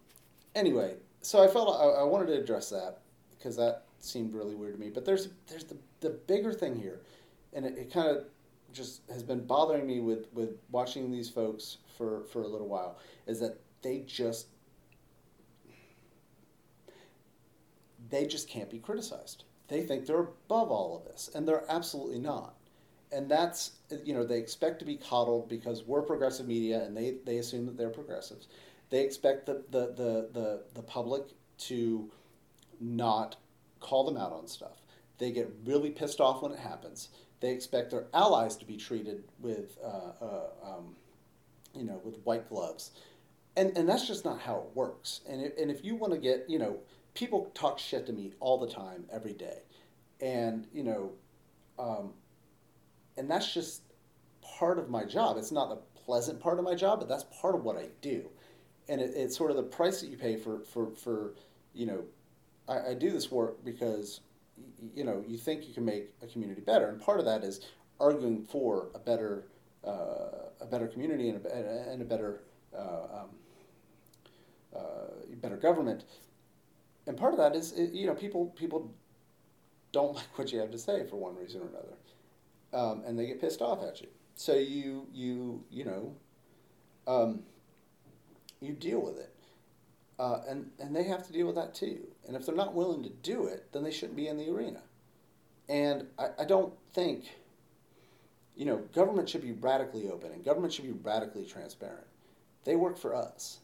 anyway, 0.54 0.96
so 1.22 1.42
I 1.42 1.48
felt 1.48 1.80
I, 1.80 2.02
I 2.02 2.02
wanted 2.02 2.26
to 2.26 2.38
address 2.38 2.68
that 2.68 2.98
because 3.30 3.56
that 3.56 3.84
seemed 4.00 4.34
really 4.34 4.54
weird 4.54 4.74
to 4.74 4.78
me. 4.80 4.90
But 4.90 5.06
there's 5.06 5.30
there's 5.48 5.64
the 5.64 5.78
the 6.00 6.10
bigger 6.10 6.52
thing 6.52 6.76
here, 6.76 7.00
and 7.54 7.64
it, 7.64 7.78
it 7.78 7.92
kind 7.92 8.08
of 8.08 8.24
just 8.72 9.02
has 9.10 9.22
been 9.22 9.46
bothering 9.46 9.86
me 9.86 10.00
with 10.00 10.26
with 10.32 10.56
watching 10.70 11.10
these 11.10 11.28
folks 11.28 11.78
for 11.96 12.24
for 12.32 12.42
a 12.42 12.48
little 12.48 12.68
while 12.68 12.98
is 13.26 13.40
that 13.40 13.58
they 13.82 14.00
just 14.00 14.46
they 18.10 18.26
just 18.26 18.48
can't 18.48 18.70
be 18.70 18.78
criticized. 18.78 19.44
They 19.68 19.82
think 19.82 20.06
they're 20.06 20.20
above 20.20 20.70
all 20.70 20.96
of 20.96 21.10
this, 21.10 21.30
and 21.34 21.48
they're 21.48 21.64
absolutely 21.68 22.18
not. 22.18 22.54
And 23.10 23.28
that's 23.28 23.72
you 24.04 24.14
know 24.14 24.24
they 24.24 24.38
expect 24.38 24.78
to 24.80 24.84
be 24.84 24.96
coddled 24.96 25.48
because 25.48 25.82
we're 25.84 26.02
progressive 26.02 26.46
media 26.46 26.82
and 26.82 26.96
they, 26.96 27.16
they 27.24 27.38
assume 27.38 27.66
that 27.66 27.76
they're 27.76 27.90
progressives. 27.90 28.48
They 28.90 29.02
expect 29.02 29.46
the, 29.46 29.64
the, 29.70 29.86
the, 29.96 30.28
the, 30.32 30.62
the 30.74 30.82
public 30.82 31.24
to 31.58 32.10
not 32.78 33.36
call 33.80 34.04
them 34.04 34.18
out 34.18 34.32
on 34.32 34.46
stuff. 34.46 34.82
They 35.16 35.30
get 35.30 35.50
really 35.64 35.90
pissed 35.90 36.20
off 36.20 36.42
when 36.42 36.52
it 36.52 36.58
happens 36.58 37.08
they 37.42 37.50
expect 37.50 37.90
their 37.90 38.06
allies 38.14 38.56
to 38.56 38.64
be 38.64 38.78
treated 38.78 39.24
with 39.38 39.76
uh, 39.84 40.24
uh, 40.24 40.46
um, 40.64 40.96
you 41.74 41.84
know 41.84 42.00
with 42.02 42.16
white 42.24 42.48
gloves 42.48 42.92
and 43.56 43.76
and 43.76 43.86
that's 43.86 44.06
just 44.06 44.24
not 44.24 44.40
how 44.40 44.56
it 44.56 44.74
works 44.74 45.20
and, 45.28 45.42
it, 45.42 45.54
and 45.60 45.70
if 45.70 45.84
you 45.84 45.94
want 45.94 46.12
to 46.14 46.18
get 46.18 46.46
you 46.48 46.58
know 46.58 46.78
people 47.12 47.50
talk 47.52 47.78
shit 47.78 48.06
to 48.06 48.12
me 48.14 48.32
all 48.40 48.58
the 48.58 48.66
time 48.66 49.04
every 49.12 49.34
day 49.34 49.58
and 50.22 50.66
you 50.72 50.82
know 50.82 51.12
um, 51.78 52.14
and 53.16 53.30
that's 53.30 53.52
just 53.52 53.82
part 54.42 54.78
of 54.78 54.88
my 54.88 55.04
job. 55.04 55.36
It's 55.36 55.52
not 55.52 55.68
the 55.68 55.78
pleasant 56.04 56.40
part 56.40 56.58
of 56.58 56.64
my 56.64 56.74
job, 56.74 57.00
but 57.00 57.08
that's 57.08 57.24
part 57.40 57.54
of 57.54 57.64
what 57.64 57.76
I 57.76 57.88
do. 58.00 58.28
and 58.88 59.00
it, 59.00 59.12
it's 59.14 59.36
sort 59.36 59.50
of 59.50 59.56
the 59.56 59.62
price 59.62 60.00
that 60.00 60.08
you 60.08 60.16
pay 60.16 60.36
for 60.36 60.60
for 60.60 60.90
for 60.92 61.34
you 61.74 61.86
know, 61.86 62.04
I, 62.68 62.90
I 62.90 62.94
do 62.94 63.10
this 63.10 63.30
work 63.30 63.64
because 63.64 64.20
you 64.94 65.04
know 65.04 65.24
you 65.26 65.38
think 65.38 65.66
you 65.66 65.74
can 65.74 65.84
make 65.84 66.10
a 66.22 66.26
community 66.26 66.60
better, 66.60 66.88
and 66.88 67.00
part 67.00 67.18
of 67.18 67.24
that 67.26 67.44
is 67.44 67.60
arguing 68.00 68.44
for 68.44 68.88
a 68.94 68.98
better 68.98 69.46
uh, 69.86 70.50
a 70.60 70.66
better 70.66 70.86
community 70.86 71.28
and 71.28 71.44
a, 71.44 71.90
and 71.90 72.02
a 72.02 72.04
better 72.04 72.42
uh, 72.76 73.20
um, 73.20 73.28
uh, 74.74 74.80
better 75.40 75.56
government. 75.56 76.04
And 77.06 77.16
part 77.16 77.32
of 77.32 77.38
that 77.38 77.56
is 77.56 77.74
you 77.76 78.06
know 78.06 78.14
people 78.14 78.46
people 78.56 78.92
don't 79.92 80.14
like 80.16 80.38
what 80.38 80.52
you 80.52 80.58
have 80.60 80.70
to 80.70 80.78
say 80.78 81.06
for 81.06 81.16
one 81.16 81.36
reason 81.36 81.62
or 81.62 81.68
another, 81.68 81.96
um, 82.72 83.02
and 83.06 83.18
they 83.18 83.26
get 83.26 83.40
pissed 83.40 83.62
off 83.62 83.82
at 83.82 84.00
you. 84.00 84.08
So 84.34 84.54
you 84.54 85.06
you 85.12 85.64
you 85.70 85.84
know 85.84 86.14
um, 87.06 87.42
you 88.60 88.72
deal 88.72 89.00
with 89.00 89.18
it. 89.18 89.31
Uh, 90.22 90.40
and, 90.48 90.70
and 90.78 90.94
they 90.94 91.02
have 91.02 91.26
to 91.26 91.32
deal 91.32 91.46
with 91.46 91.56
that 91.56 91.74
too. 91.74 91.98
And 92.28 92.36
if 92.36 92.46
they're 92.46 92.54
not 92.54 92.74
willing 92.74 93.02
to 93.02 93.08
do 93.08 93.46
it, 93.46 93.66
then 93.72 93.82
they 93.82 93.90
shouldn't 93.90 94.14
be 94.14 94.28
in 94.28 94.36
the 94.36 94.48
arena. 94.50 94.80
And 95.68 96.06
I, 96.16 96.28
I 96.38 96.44
don't 96.44 96.72
think, 96.94 97.24
you 98.54 98.64
know, 98.64 98.76
government 98.94 99.28
should 99.28 99.42
be 99.42 99.50
radically 99.50 100.08
open 100.08 100.30
and 100.30 100.44
government 100.44 100.72
should 100.72 100.84
be 100.84 100.92
radically 100.92 101.44
transparent. 101.44 102.06
They 102.62 102.76
work 102.76 102.98
for 102.98 103.16
us. 103.16 103.58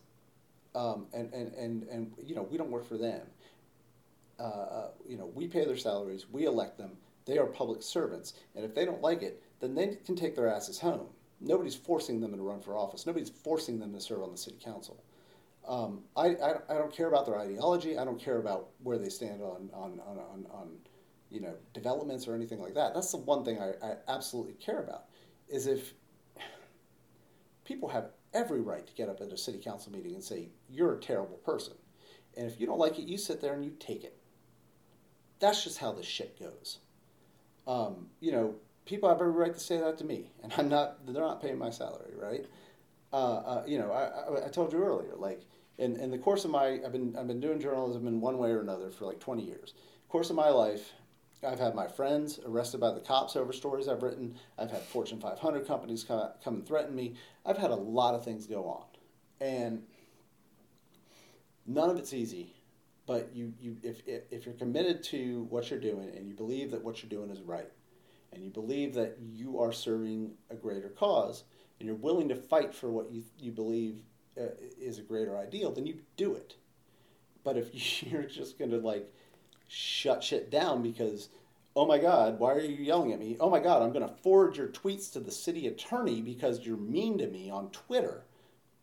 Um, 0.74 1.06
and, 1.14 1.32
and, 1.32 1.54
and, 1.54 1.82
and, 1.84 2.12
you 2.26 2.34
know, 2.34 2.42
we 2.42 2.58
don't 2.58 2.72
work 2.72 2.88
for 2.88 2.98
them. 2.98 3.20
Uh, 4.40 4.42
uh, 4.42 4.88
you 5.08 5.16
know, 5.16 5.30
we 5.36 5.46
pay 5.46 5.64
their 5.64 5.76
salaries, 5.76 6.26
we 6.28 6.46
elect 6.46 6.76
them, 6.76 6.90
they 7.24 7.38
are 7.38 7.46
public 7.46 7.84
servants. 7.84 8.34
And 8.56 8.64
if 8.64 8.74
they 8.74 8.84
don't 8.84 9.00
like 9.00 9.22
it, 9.22 9.40
then 9.60 9.76
they 9.76 9.96
can 10.04 10.16
take 10.16 10.34
their 10.34 10.48
asses 10.48 10.80
home. 10.80 11.06
Nobody's 11.40 11.76
forcing 11.76 12.20
them 12.20 12.34
to 12.34 12.42
run 12.42 12.60
for 12.60 12.76
office. 12.76 13.06
Nobody's 13.06 13.30
forcing 13.30 13.78
them 13.78 13.92
to 13.92 14.00
serve 14.00 14.24
on 14.24 14.32
the 14.32 14.36
city 14.36 14.56
council. 14.60 15.00
Um, 15.68 16.00
I, 16.16 16.28
I, 16.28 16.54
I, 16.70 16.74
don't 16.74 16.90
care 16.90 17.08
about 17.08 17.26
their 17.26 17.38
ideology. 17.38 17.98
I 17.98 18.04
don't 18.06 18.18
care 18.18 18.38
about 18.38 18.70
where 18.82 18.96
they 18.96 19.10
stand 19.10 19.42
on, 19.42 19.68
on, 19.74 20.00
on, 20.00 20.18
on, 20.18 20.46
on 20.50 20.70
you 21.30 21.42
know, 21.42 21.54
developments 21.74 22.26
or 22.26 22.34
anything 22.34 22.58
like 22.58 22.74
that. 22.74 22.94
That's 22.94 23.10
the 23.10 23.18
one 23.18 23.44
thing 23.44 23.60
I, 23.60 23.72
I 23.84 23.94
absolutely 24.08 24.54
care 24.54 24.80
about 24.80 25.04
is 25.46 25.66
if 25.66 25.92
people 27.64 27.90
have 27.90 28.10
every 28.32 28.60
right 28.60 28.86
to 28.86 28.92
get 28.94 29.10
up 29.10 29.20
at 29.20 29.32
a 29.32 29.36
city 29.36 29.58
council 29.58 29.92
meeting 29.92 30.14
and 30.14 30.24
say, 30.24 30.48
you're 30.70 30.94
a 30.94 31.00
terrible 31.00 31.36
person. 31.36 31.74
And 32.36 32.46
if 32.46 32.58
you 32.58 32.66
don't 32.66 32.78
like 32.78 32.98
it, 32.98 33.06
you 33.06 33.18
sit 33.18 33.40
there 33.40 33.52
and 33.52 33.64
you 33.64 33.72
take 33.78 34.04
it. 34.04 34.16
That's 35.38 35.62
just 35.64 35.78
how 35.78 35.92
this 35.92 36.06
shit 36.06 36.38
goes. 36.40 36.78
Um, 37.66 38.06
you 38.20 38.32
know, 38.32 38.54
people 38.86 39.08
have 39.08 39.20
every 39.20 39.32
right 39.32 39.52
to 39.52 39.60
say 39.60 39.78
that 39.78 39.98
to 39.98 40.04
me, 40.04 40.30
and 40.42 40.52
I'm 40.56 40.68
not, 40.68 41.06
they're 41.06 41.22
not 41.22 41.42
paying 41.42 41.58
my 41.58 41.70
salary, 41.70 42.14
right? 42.16 42.46
Uh, 43.12 43.36
uh, 43.36 43.64
you 43.66 43.78
know, 43.78 43.92
I, 43.92 44.04
I, 44.04 44.46
I 44.46 44.48
told 44.48 44.72
you 44.72 44.82
earlier, 44.82 45.14
like, 45.16 45.42
in, 45.78 45.96
in 45.96 46.10
the 46.10 46.18
course 46.18 46.44
of 46.44 46.50
my 46.50 46.80
I've 46.84 46.92
been 46.92 47.16
I've 47.16 47.28
been 47.28 47.40
doing 47.40 47.60
journalism 47.60 48.06
in 48.06 48.20
one 48.20 48.38
way 48.38 48.50
or 48.50 48.60
another 48.60 48.90
for 48.90 49.06
like 49.06 49.20
20 49.20 49.42
years. 49.42 49.74
Course 50.08 50.30
of 50.30 50.36
my 50.36 50.48
life, 50.48 50.92
I've 51.46 51.60
had 51.60 51.74
my 51.74 51.86
friends 51.86 52.40
arrested 52.44 52.80
by 52.80 52.92
the 52.92 53.00
cops 53.00 53.36
over 53.36 53.52
stories 53.52 53.88
I've 53.88 54.02
written. 54.02 54.36
I've 54.58 54.70
had 54.70 54.82
Fortune 54.82 55.20
500 55.20 55.66
companies 55.66 56.02
come, 56.02 56.30
come 56.42 56.54
and 56.54 56.66
threaten 56.66 56.94
me. 56.94 57.14
I've 57.44 57.58
had 57.58 57.70
a 57.70 57.76
lot 57.76 58.14
of 58.14 58.24
things 58.24 58.46
go 58.46 58.64
on, 58.64 58.84
and 59.40 59.82
none 61.66 61.90
of 61.90 61.96
it's 61.96 62.12
easy. 62.12 62.54
But 63.06 63.30
you, 63.34 63.54
you 63.60 63.76
if, 63.82 64.02
if 64.06 64.44
you're 64.44 64.54
committed 64.54 65.02
to 65.04 65.46
what 65.50 65.70
you're 65.70 65.80
doing 65.80 66.10
and 66.14 66.26
you 66.26 66.34
believe 66.34 66.70
that 66.72 66.84
what 66.84 67.02
you're 67.02 67.08
doing 67.08 67.30
is 67.30 67.40
right, 67.40 67.70
and 68.32 68.42
you 68.42 68.50
believe 68.50 68.94
that 68.94 69.18
you 69.20 69.60
are 69.60 69.72
serving 69.72 70.32
a 70.50 70.54
greater 70.54 70.88
cause, 70.88 71.44
and 71.78 71.86
you're 71.86 71.96
willing 71.96 72.28
to 72.30 72.34
fight 72.34 72.74
for 72.74 72.90
what 72.90 73.10
you, 73.10 73.22
you 73.38 73.52
believe 73.52 74.02
uh, 74.38 74.48
is 74.80 74.98
a 74.98 75.02
greater 75.02 75.36
ideal, 75.36 75.72
then 75.72 75.86
you 75.86 75.98
do 76.16 76.34
it. 76.34 76.54
But 77.44 77.56
if 77.56 78.02
you're 78.02 78.22
just 78.22 78.58
going 78.58 78.70
to 78.70 78.78
like 78.78 79.12
shut 79.68 80.22
shit 80.24 80.50
down 80.50 80.82
because, 80.82 81.28
oh 81.76 81.86
my 81.86 81.98
God, 81.98 82.38
why 82.38 82.52
are 82.52 82.60
you 82.60 82.82
yelling 82.82 83.12
at 83.12 83.20
me? 83.20 83.36
Oh 83.40 83.50
my 83.50 83.60
God, 83.60 83.82
I'm 83.82 83.92
going 83.92 84.06
to 84.06 84.14
forward 84.22 84.56
your 84.56 84.68
tweets 84.68 85.12
to 85.12 85.20
the 85.20 85.30
city 85.30 85.66
attorney 85.66 86.20
because 86.22 86.64
you're 86.64 86.76
mean 86.76 87.18
to 87.18 87.26
me 87.26 87.50
on 87.50 87.70
Twitter, 87.70 88.24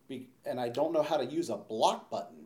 Be- 0.07 0.29
and 0.45 0.59
I 0.59 0.69
don't 0.69 0.93
know 0.93 1.03
how 1.03 1.17
to 1.17 1.25
use 1.25 1.49
a 1.49 1.57
block 1.57 2.09
button. 2.09 2.45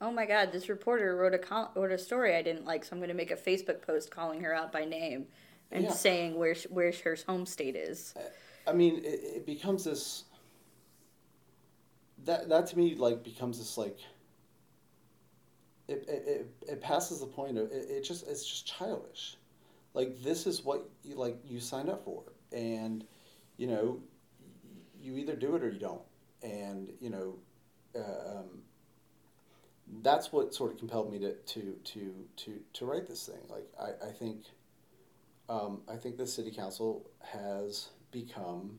Oh 0.00 0.10
my 0.10 0.26
God, 0.26 0.52
this 0.52 0.68
reporter 0.68 1.16
wrote 1.16 1.34
a 1.34 1.68
wrote 1.74 1.90
a 1.92 1.98
story 1.98 2.36
I 2.36 2.42
didn't 2.42 2.66
like, 2.66 2.84
so 2.84 2.90
I'm 2.92 2.98
going 2.98 3.08
to 3.08 3.14
make 3.14 3.30
a 3.30 3.36
Facebook 3.36 3.80
post 3.80 4.10
calling 4.10 4.42
her 4.42 4.52
out 4.52 4.70
by 4.70 4.84
name 4.84 5.26
and 5.72 5.84
yeah. 5.84 5.90
saying 5.90 6.36
where 6.36 6.54
where 6.68 6.92
her 7.04 7.16
home 7.26 7.46
state 7.46 7.76
is. 7.76 8.14
I 8.66 8.72
mean, 8.72 8.98
it, 8.98 9.20
it 9.36 9.46
becomes 9.46 9.84
this 9.84 10.24
that 12.26 12.48
that 12.48 12.66
to 12.66 12.78
me 12.78 12.94
like 12.94 13.24
becomes 13.24 13.58
this 13.58 13.78
like 13.78 13.98
it, 15.88 16.04
it, 16.08 16.50
it 16.68 16.80
passes 16.80 17.20
the 17.20 17.26
point 17.26 17.56
of 17.56 17.70
it, 17.70 17.86
it 17.88 18.02
just 18.02 18.26
it's 18.26 18.44
just 18.44 18.66
childish. 18.66 19.36
Like 19.94 20.20
this 20.22 20.46
is 20.46 20.64
what 20.64 20.88
you 21.04 21.14
like 21.14 21.38
you 21.44 21.60
signed 21.60 21.88
up 21.88 22.04
for. 22.04 22.24
And 22.52 23.04
you 23.56 23.66
know 23.66 24.00
you 25.00 25.16
either 25.16 25.36
do 25.36 25.54
it 25.56 25.62
or 25.62 25.70
you 25.70 25.78
don't. 25.78 26.02
And 26.42 26.92
you 27.00 27.10
know 27.10 27.34
uh, 27.94 28.38
um, 28.38 28.62
that's 30.02 30.32
what 30.32 30.52
sort 30.52 30.72
of 30.72 30.78
compelled 30.78 31.10
me 31.10 31.20
to 31.20 31.32
to 31.34 31.76
to 31.84 32.14
to, 32.36 32.60
to 32.74 32.84
write 32.84 33.06
this 33.06 33.26
thing. 33.26 33.40
Like 33.48 33.68
I, 33.80 34.08
I 34.08 34.10
think 34.10 34.44
um, 35.48 35.82
I 35.88 35.96
think 35.96 36.16
the 36.16 36.26
city 36.26 36.50
council 36.50 37.08
has 37.20 37.90
become 38.10 38.78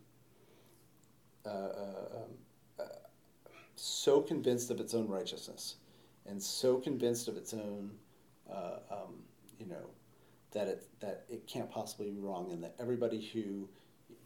uh, 1.45 1.49
uh, 1.49 2.05
um, 2.15 2.31
so 3.79 4.22
convinced 4.22 4.72
of 4.72 4.79
its 4.79 4.93
own 4.93 5.07
righteousness 5.07 5.75
and 6.27 6.41
so 6.41 6.77
convinced 6.77 7.27
of 7.27 7.38
its 7.38 7.53
own, 7.53 7.91
uh, 8.51 8.79
um, 8.91 9.15
you 9.60 9.65
know, 9.65 9.89
that 10.51 10.67
it 10.67 10.88
that 11.00 11.25
it 11.29 11.48
can't 11.48 11.69
possibly 11.69 12.10
be 12.10 12.19
wrong, 12.19 12.51
and 12.51 12.63
that 12.63 12.75
everybody 12.79 13.22
who 13.22 13.67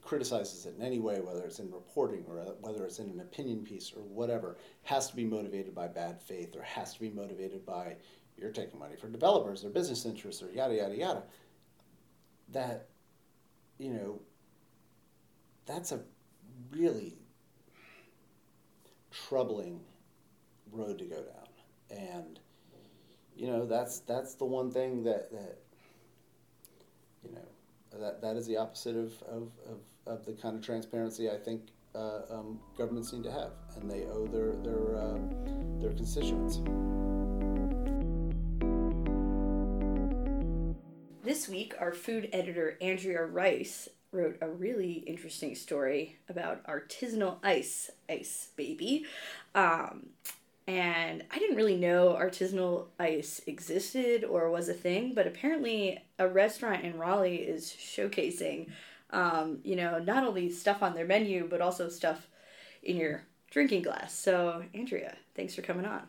criticizes 0.02 0.66
it 0.66 0.76
in 0.78 0.84
any 0.84 1.00
way, 1.00 1.20
whether 1.20 1.44
it's 1.44 1.60
in 1.60 1.72
reporting 1.72 2.26
or 2.28 2.38
whether 2.62 2.86
it's 2.86 3.00
in 3.00 3.10
an 3.10 3.20
opinion 3.20 3.64
piece 3.64 3.94
or 3.96 4.02
whatever, 4.02 4.58
has 4.84 5.10
to 5.10 5.16
be 5.16 5.26
motivated 5.26 5.76
by 5.76 5.88
bad 5.88 6.20
faith 6.22 6.56
or 6.56 6.64
has 6.64 6.94
to 6.94 7.00
be 7.00 7.10
motivated 7.10 7.66
by 7.66 7.96
you're 8.38 8.52
taking 8.52 8.80
money 8.80 8.96
from 8.96 9.12
developers 9.12 9.64
or 9.64 9.70
business 9.70 10.06
interests 10.06 10.42
or 10.42 10.50
yada 10.52 10.76
yada 10.76 10.96
yada. 10.96 11.24
That, 12.50 12.88
you 13.78 13.92
know, 13.92 14.20
that's 15.66 15.92
a 15.92 16.02
really 16.72 17.21
troubling 19.12 19.82
road 20.72 20.98
to 21.00 21.06
go 21.06 21.18
down. 21.22 21.98
And 21.98 22.40
you 23.36 23.48
know, 23.48 23.66
that's 23.66 24.00
that's 24.00 24.36
the 24.36 24.46
one 24.46 24.72
thing 24.72 25.04
that 25.04 25.32
that 25.32 25.58
you 27.24 27.32
know 27.32 28.00
that 28.00 28.22
that 28.22 28.36
is 28.36 28.48
the 28.48 28.58
opposite 28.58 28.96
of 28.96 29.14
of, 29.24 29.52
of, 29.68 29.80
of 30.08 30.26
the 30.26 30.34
kind 30.34 30.56
of 30.56 30.64
transparency 30.64 31.30
I 31.30 31.38
think 31.38 31.64
uh, 31.96 32.22
um, 32.30 32.60
governments 32.78 33.12
need 33.14 33.24
to 33.24 33.32
have, 33.32 33.52
and 33.76 33.90
they 33.90 34.06
owe 34.06 34.28
their 34.28 34.54
their 34.64 34.98
uh, 34.98 35.20
their 35.80 35.92
constituents. 35.94 36.60
This 41.24 41.48
week, 41.48 41.74
our 41.80 41.94
food 41.94 42.30
editor 42.34 42.78
Andrea 42.82 43.24
Rice 43.26 43.90
wrote 44.12 44.38
a 44.42 44.50
really 44.50 45.04
interesting 45.08 45.56
story 45.56 46.18
about 46.30 46.66
artisanal 46.66 47.38
ice, 47.44 47.92
ice 48.10 48.50
baby. 48.56 49.06
Um, 49.56 50.08
and 50.68 51.24
I 51.32 51.40
didn't 51.40 51.56
really 51.56 51.78
know 51.78 52.18
artisanal 52.20 52.88
ice 53.00 53.42
existed 53.48 54.24
or 54.24 54.50
was 54.50 54.70
a 54.70 54.74
thing, 54.74 55.14
but 55.14 55.28
apparently 55.28 56.04
a 56.20 56.28
restaurant 56.28 56.84
in 56.84 56.98
Raleigh 56.98 57.38
is 57.38 57.66
showcasing, 57.66 58.70
um, 59.10 59.60
you 59.64 59.76
know, 59.76 60.00
not 60.00 60.26
only 60.26 60.50
stuff 60.50 60.84
on 60.84 60.94
their 60.94 61.06
menu, 61.06 61.48
but 61.50 61.62
also 61.62 61.90
stuff 61.90 62.28
in 62.84 62.98
your 62.98 63.24
drinking 63.50 63.82
glass. 63.82 64.14
So, 64.14 64.64
Andrea, 64.74 65.16
thanks 65.36 65.56
for 65.56 65.62
coming 65.62 65.86
on. 65.86 66.04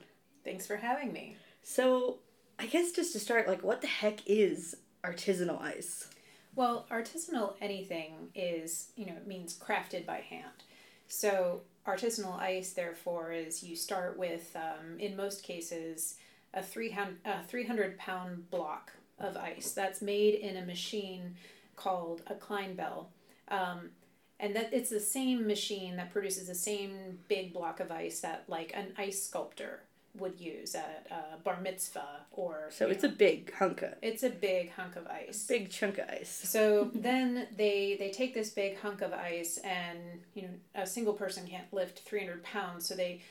Thanks 0.45 0.67
for 0.67 0.77
having 0.77 1.13
me. 1.13 1.37
So, 1.63 2.19
I 2.59 2.67
guess 2.67 2.93
just 2.93 3.13
to 3.15 3.21
start, 3.21 3.49
like, 3.49 3.63
what 3.63 3.81
the 3.81 3.87
heck 3.87 4.21
is 4.27 4.77
artisanal 5.05 5.61
ice? 5.61 6.09
Well, 6.55 6.87
artisanal 6.91 7.55
anything 7.61 8.29
is, 8.35 8.89
you 8.97 9.07
know, 9.07 9.15
it 9.15 9.27
means 9.27 9.59
crafted 9.59 10.05
by 10.05 10.19
hand. 10.19 10.65
So, 11.09 11.63
artisanal 11.87 12.39
ice, 12.39 12.73
therefore, 12.73 13.33
is 13.33 13.63
you 13.63 13.75
start 13.75 14.19
with, 14.19 14.55
um, 14.55 14.99
in 14.99 15.17
most 15.17 15.43
cases, 15.43 16.17
a 16.55 16.63
300, 16.63 17.19
a 17.25 17.43
300 17.45 17.99
pound 17.99 18.51
block 18.51 18.93
of 19.19 19.37
ice 19.37 19.73
that's 19.73 20.03
made 20.03 20.35
in 20.35 20.57
a 20.57 20.67
machine 20.67 21.37
called 21.77 22.23
a 22.27 22.35
Clinebell. 22.35 23.09
Um, 23.49 23.91
and 24.39 24.57
that 24.57 24.73
it's 24.73 24.91
the 24.91 25.01
same 25.01 25.47
machine 25.47 25.97
that 25.97 26.13
produces 26.13 26.49
the 26.49 26.55
same 26.55 27.21
big 27.29 27.53
block 27.55 27.81
of 27.81 27.91
ice 27.91 28.21
that 28.21 28.45
like 28.49 28.73
an 28.75 28.93
ice 28.99 29.23
sculptor 29.23 29.81
would 30.19 30.39
use 30.39 30.75
at 30.75 31.07
a 31.11 31.39
bar 31.43 31.59
mitzvah 31.61 32.27
or. 32.33 32.69
So 32.71 32.89
it's 32.89 33.03
know, 33.03 33.09
a 33.09 33.13
big 33.13 33.53
hunk 33.55 33.83
of 33.83 33.95
it's 34.03 34.23
a 34.23 34.31
big 34.31 34.73
hunk 34.73 34.97
of 34.97 35.07
ice. 35.07 35.47
big 35.47 35.71
chunk 35.71 35.99
of 35.99 36.09
ice. 36.09 36.43
So 36.45 36.91
then 36.95 37.49
they 37.57 37.97
they 37.99 38.11
take 38.11 38.35
this 38.35 38.51
big 38.51 38.79
hunk 38.79 39.01
of 39.01 39.13
ice, 39.13 39.59
and 39.59 39.99
you 40.35 40.43
know 40.43 40.55
a 40.75 40.87
single 40.87 41.15
person 41.15 41.47
can't 41.47 41.73
lift 41.73 42.01
three 42.01 42.21
hundred 42.21 42.43
pounds, 42.43 42.87
so 42.87 42.95
they 42.95 43.23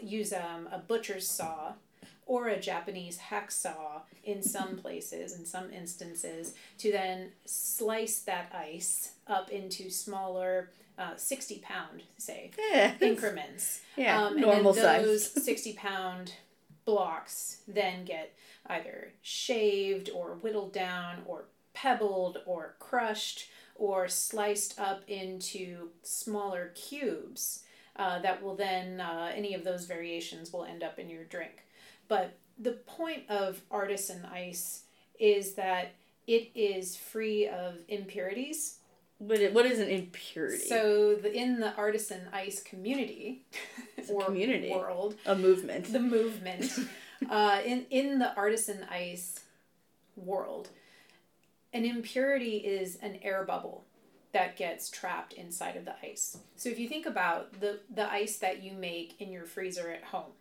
use 0.00 0.32
um, 0.32 0.68
a 0.72 0.78
butcher's 0.78 1.28
saw 1.28 1.72
or 2.26 2.48
a 2.48 2.58
Japanese 2.58 3.18
hacksaw 3.18 4.00
in 4.24 4.42
some 4.42 4.76
places, 4.76 5.36
in 5.36 5.44
some 5.44 5.72
instances, 5.72 6.54
to 6.78 6.92
then 6.92 7.30
slice 7.44 8.20
that 8.20 8.50
ice 8.54 9.12
up 9.26 9.50
into 9.50 9.90
smaller, 9.90 10.70
uh, 10.98 11.16
sixty 11.16 11.58
pound, 11.58 12.02
say, 12.18 12.50
Yeah. 12.70 12.94
increments. 13.00 13.80
Yeah, 13.96 14.24
Um, 14.26 14.40
normal 14.40 14.70
and 14.70 14.78
then 14.78 15.02
those 15.02 15.32
size. 15.32 15.44
60 15.44 15.72
pound 15.74 16.34
blocks 16.84 17.62
then 17.68 18.04
get 18.04 18.34
either 18.66 19.12
shaved 19.22 20.10
or 20.10 20.34
whittled 20.34 20.72
down 20.72 21.22
or 21.26 21.44
pebbled 21.74 22.38
or 22.46 22.74
crushed 22.78 23.48
or 23.76 24.08
sliced 24.08 24.78
up 24.78 25.02
into 25.08 25.88
smaller 26.02 26.72
cubes 26.74 27.64
uh, 27.96 28.18
that 28.20 28.42
will 28.42 28.54
then, 28.56 29.00
uh, 29.00 29.30
any 29.34 29.54
of 29.54 29.64
those 29.64 29.84
variations 29.86 30.52
will 30.52 30.64
end 30.64 30.82
up 30.82 30.98
in 30.98 31.08
your 31.10 31.24
drink. 31.24 31.64
But 32.08 32.34
the 32.58 32.72
point 32.72 33.28
of 33.28 33.60
artisan 33.70 34.24
ice 34.26 34.82
is 35.18 35.54
that 35.54 35.92
it 36.26 36.50
is 36.54 36.96
free 36.96 37.48
of 37.48 37.76
impurities. 37.88 38.78
What 39.22 39.38
i- 39.40 39.48
what 39.50 39.66
is 39.66 39.78
an 39.78 39.88
impurity? 39.88 40.66
So 40.66 41.14
the, 41.14 41.32
in 41.32 41.60
the 41.60 41.72
artisan 41.76 42.22
ice 42.32 42.60
community 42.62 43.44
a 43.98 44.24
community. 44.24 44.70
world, 44.70 45.14
a 45.26 45.36
movement. 45.36 45.92
the 45.92 46.00
movement 46.00 46.72
uh, 47.30 47.60
in 47.64 47.86
in 47.90 48.18
the 48.18 48.34
artisan 48.34 48.84
ice 48.90 49.38
world, 50.16 50.70
an 51.72 51.84
impurity 51.84 52.56
is 52.58 52.96
an 52.96 53.18
air 53.22 53.44
bubble 53.44 53.84
that 54.32 54.56
gets 54.56 54.90
trapped 54.90 55.34
inside 55.34 55.76
of 55.76 55.84
the 55.84 55.94
ice. 56.02 56.38
So 56.56 56.68
if 56.68 56.78
you 56.80 56.88
think 56.88 57.06
about 57.06 57.60
the 57.60 57.78
the 57.94 58.10
ice 58.10 58.38
that 58.38 58.62
you 58.62 58.72
make 58.72 59.20
in 59.20 59.30
your 59.30 59.44
freezer 59.44 59.88
at 59.90 60.02
home, 60.04 60.32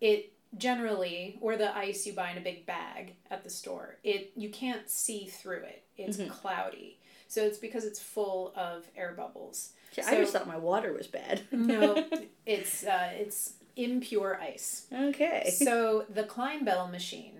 it 0.00 0.32
generally 0.56 1.38
or 1.40 1.56
the 1.56 1.76
ice 1.76 2.04
you 2.06 2.14
buy 2.14 2.30
in 2.32 2.38
a 2.38 2.40
big 2.40 2.66
bag 2.66 3.14
at 3.30 3.44
the 3.44 3.50
store, 3.50 3.98
it 4.02 4.32
you 4.34 4.48
can't 4.50 4.90
see 4.90 5.26
through 5.26 5.62
it. 5.62 5.84
It's 5.96 6.18
cloudy. 6.30 6.97
So 7.28 7.42
it's 7.44 7.58
because 7.58 7.84
it's 7.84 8.00
full 8.00 8.52
of 8.56 8.86
air 8.96 9.12
bubbles. 9.16 9.70
Yeah, 9.96 10.04
I 10.08 10.16
just 10.16 10.32
thought 10.32 10.46
my 10.48 10.56
water 10.58 10.92
was 10.92 11.06
bad. 11.06 11.42
No, 11.52 12.04
it's 12.46 12.84
uh, 12.84 13.10
it's 13.14 13.52
impure 13.76 14.38
ice. 14.40 14.86
okay. 14.92 15.50
So 15.52 16.04
the 16.12 16.24
Clinebell 16.24 16.88
machine 16.90 17.34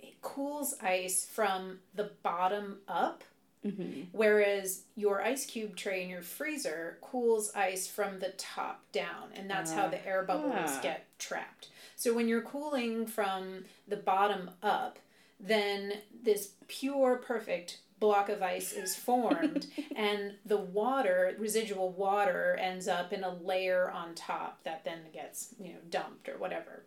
it 0.00 0.20
cools 0.22 0.74
ice 0.82 1.24
from 1.24 1.78
the 1.94 2.10
bottom 2.22 2.78
up, 2.88 3.24
Mhm. 3.64 4.08
whereas 4.12 4.82
your 4.94 5.22
ice 5.22 5.46
cube 5.46 5.74
tray 5.76 6.02
in 6.02 6.10
your 6.10 6.20
freezer 6.22 6.98
cools 7.00 7.50
ice 7.54 7.86
from 7.86 8.18
the 8.18 8.30
top 8.30 8.82
down, 8.92 9.30
and 9.34 9.48
that's 9.48 9.72
how 9.72 9.88
the 9.88 10.04
air 10.06 10.22
bubbles 10.22 10.52
Ah. 10.76 10.80
get 10.82 11.06
trapped. 11.18 11.68
So 11.96 12.12
when 12.12 12.28
you're 12.28 12.42
cooling 12.42 13.06
from 13.06 13.64
the 13.88 13.96
bottom 13.96 14.50
up, 14.62 14.98
then 15.40 16.02
this 16.22 16.52
pure, 16.68 17.16
perfect 17.16 17.78
block 18.00 18.28
of 18.28 18.42
ice 18.42 18.72
is 18.72 18.94
formed, 18.94 19.66
and 19.96 20.34
the 20.44 20.56
water, 20.56 21.34
residual 21.38 21.92
water, 21.92 22.56
ends 22.60 22.88
up 22.88 23.12
in 23.12 23.24
a 23.24 23.34
layer 23.34 23.90
on 23.90 24.14
top 24.14 24.62
that 24.64 24.84
then 24.84 25.00
gets 25.12 25.54
you 25.60 25.70
know 25.70 25.78
dumped 25.90 26.28
or 26.28 26.38
whatever. 26.38 26.84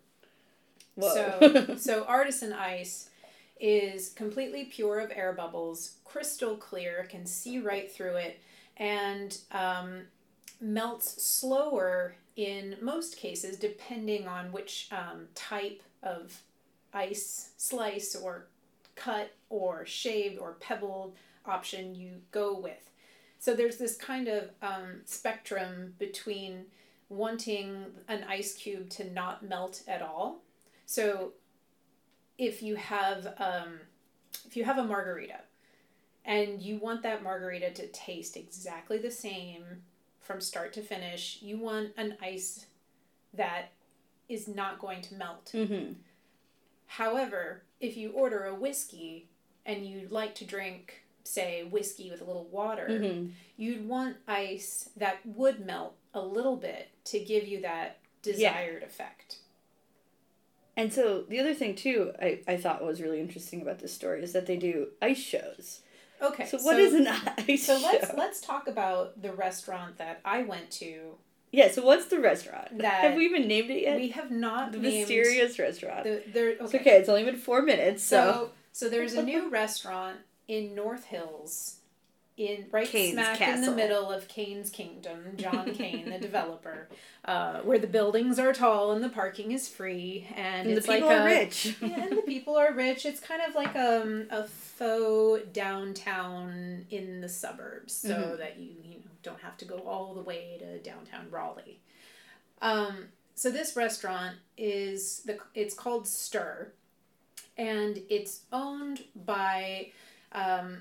Whoa. 0.94 1.14
So, 1.40 1.74
so 1.76 2.04
artisan 2.04 2.52
ice 2.52 3.10
is 3.60 4.10
completely 4.10 4.64
pure 4.64 5.00
of 5.00 5.10
air 5.14 5.32
bubbles, 5.32 5.96
crystal 6.04 6.56
clear, 6.56 7.06
can 7.08 7.26
see 7.26 7.58
right 7.58 7.90
through 7.90 8.16
it, 8.16 8.40
and 8.76 9.38
um, 9.52 10.02
melts 10.60 11.22
slower 11.22 12.14
in 12.36 12.76
most 12.80 13.16
cases, 13.16 13.56
depending 13.56 14.28
on 14.28 14.52
which 14.52 14.88
um, 14.92 15.26
type 15.34 15.82
of 16.02 16.40
ice 16.94 17.50
slice 17.56 18.14
or 18.14 18.46
cut 18.94 19.32
or 19.50 19.84
shaved 19.86 20.38
or 20.38 20.52
pebbled 20.60 21.16
option 21.46 21.94
you 21.94 22.20
go 22.30 22.58
with. 22.58 22.90
So 23.38 23.54
there's 23.54 23.76
this 23.76 23.96
kind 23.96 24.28
of 24.28 24.50
um, 24.62 25.00
spectrum 25.04 25.94
between 25.98 26.66
wanting 27.08 27.86
an 28.08 28.24
ice 28.28 28.54
cube 28.54 28.90
to 28.90 29.10
not 29.12 29.42
melt 29.42 29.82
at 29.88 30.02
all. 30.02 30.42
So 30.86 31.32
if 32.36 32.62
you 32.62 32.76
have 32.76 33.34
um, 33.38 33.80
if 34.46 34.56
you 34.56 34.64
have 34.64 34.78
a 34.78 34.84
margarita 34.84 35.40
and 36.24 36.60
you 36.60 36.76
want 36.78 37.02
that 37.02 37.22
margarita 37.22 37.70
to 37.72 37.86
taste 37.88 38.36
exactly 38.36 38.98
the 38.98 39.10
same 39.10 39.64
from 40.20 40.40
start 40.40 40.72
to 40.74 40.82
finish, 40.82 41.38
you 41.40 41.58
want 41.58 41.90
an 41.96 42.16
ice 42.22 42.66
that 43.32 43.72
is 44.28 44.46
not 44.46 44.78
going 44.78 45.00
to 45.02 45.14
melt. 45.14 45.50
Mhm. 45.54 45.94
However, 46.86 47.62
if 47.80 47.96
you 47.96 48.10
order 48.12 48.44
a 48.44 48.54
whiskey 48.54 49.28
and 49.68 49.86
you'd 49.86 50.10
like 50.10 50.34
to 50.36 50.44
drink, 50.44 51.02
say, 51.22 51.62
whiskey 51.62 52.10
with 52.10 52.20
a 52.20 52.24
little 52.24 52.46
water, 52.46 52.88
Mhm. 52.88 53.30
you'd 53.56 53.86
want 53.88 54.16
ice 54.26 54.88
that 54.96 55.18
would 55.24 55.64
melt 55.64 55.94
a 56.14 56.20
little 56.20 56.56
bit 56.56 56.88
to 57.04 57.20
give 57.20 57.46
you 57.46 57.60
that 57.60 57.98
desired 58.22 58.82
effect. 58.82 59.36
And 60.76 60.92
so 60.92 61.22
the 61.28 61.38
other 61.40 61.54
thing 61.54 61.74
too, 61.74 62.12
I, 62.20 62.40
I 62.46 62.56
thought 62.56 62.84
was 62.84 63.00
really 63.00 63.20
interesting 63.20 63.60
about 63.62 63.80
this 63.80 63.92
story 63.92 64.22
is 64.22 64.32
that 64.32 64.46
they 64.46 64.56
do 64.56 64.88
ice 65.02 65.18
shows. 65.18 65.80
Okay. 66.22 66.46
So 66.46 66.58
what 66.58 66.78
is 66.78 66.94
an 66.94 67.06
ice 67.48 67.66
so 67.66 67.78
show? 67.78 67.86
let's 67.86 68.12
let's 68.14 68.40
talk 68.40 68.68
about 68.68 69.20
the 69.20 69.32
restaurant 69.32 69.98
that 69.98 70.20
I 70.24 70.42
went 70.42 70.70
to. 70.72 71.16
yeah. 71.52 71.68
So 71.70 71.82
what's 71.84 72.06
the 72.06 72.20
restaurant? 72.20 72.68
That- 72.78 73.02
Have 73.02 73.14
we 73.16 73.24
even 73.24 73.46
named 73.48 73.70
it 73.70 73.82
yet? 73.82 73.96
We 73.96 74.08
have 74.10 74.30
not 74.30 74.72
the 74.72 74.78
mysterious 74.78 75.58
restaurant. 75.58 76.04
the 76.04 76.22
there. 76.32 76.50
It's 76.50 76.62
Okay. 76.62 76.78
okay. 76.80 76.96
It's 76.98 77.08
only 77.08 77.24
been 77.24 77.36
four 77.36 77.62
minutes, 77.62 78.02
so, 78.04 78.50
So 78.78 78.88
there's 78.88 79.14
a 79.14 79.24
new 79.24 79.50
restaurant 79.50 80.18
in 80.46 80.72
North 80.76 81.06
Hills, 81.06 81.78
in 82.36 82.66
right 82.70 82.86
Kane's 82.86 83.14
smack 83.14 83.40
in 83.40 83.60
the 83.62 83.72
middle 83.72 84.08
of 84.12 84.28
Kane's 84.28 84.70
Kingdom. 84.70 85.32
John 85.36 85.74
Kane, 85.74 86.08
the 86.08 86.18
developer, 86.20 86.86
uh, 87.24 87.62
where 87.62 87.80
the 87.80 87.88
buildings 87.88 88.38
are 88.38 88.52
tall 88.52 88.92
and 88.92 89.02
the 89.02 89.08
parking 89.08 89.50
is 89.50 89.68
free, 89.68 90.28
and, 90.36 90.68
and 90.68 90.76
the 90.76 90.80
people 90.80 91.08
like 91.08 91.18
are 91.18 91.22
a, 91.22 91.24
rich. 91.24 91.76
yeah, 91.82 92.04
and 92.04 92.18
the 92.18 92.22
people 92.22 92.54
are 92.54 92.72
rich. 92.72 93.04
It's 93.04 93.18
kind 93.18 93.42
of 93.42 93.56
like 93.56 93.74
um, 93.74 94.28
a 94.30 94.44
faux 94.44 95.42
downtown 95.52 96.86
in 96.88 97.20
the 97.20 97.28
suburbs, 97.28 97.92
so 97.92 98.10
Mhm. 98.10 98.38
that 98.38 98.60
you 98.60 98.76
you 98.84 98.94
know 99.00 99.10
don't 99.24 99.40
have 99.40 99.56
to 99.56 99.64
go 99.64 99.78
all 99.78 100.14
the 100.14 100.22
way 100.22 100.56
to 100.60 100.78
downtown 100.78 101.26
Raleigh. 101.32 101.80
Um, 102.62 103.08
so 103.34 103.50
this 103.50 103.74
restaurant 103.74 104.36
is 104.56 105.22
the 105.24 105.38
it's 105.52 105.74
called 105.74 106.06
Stir, 106.06 106.74
and 107.58 108.00
it's 108.08 108.42
owned 108.52 109.04
by 109.26 109.90
um, 110.32 110.78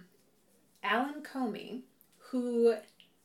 Alan 0.84 1.24
Comey, 1.24 1.82
who 2.18 2.76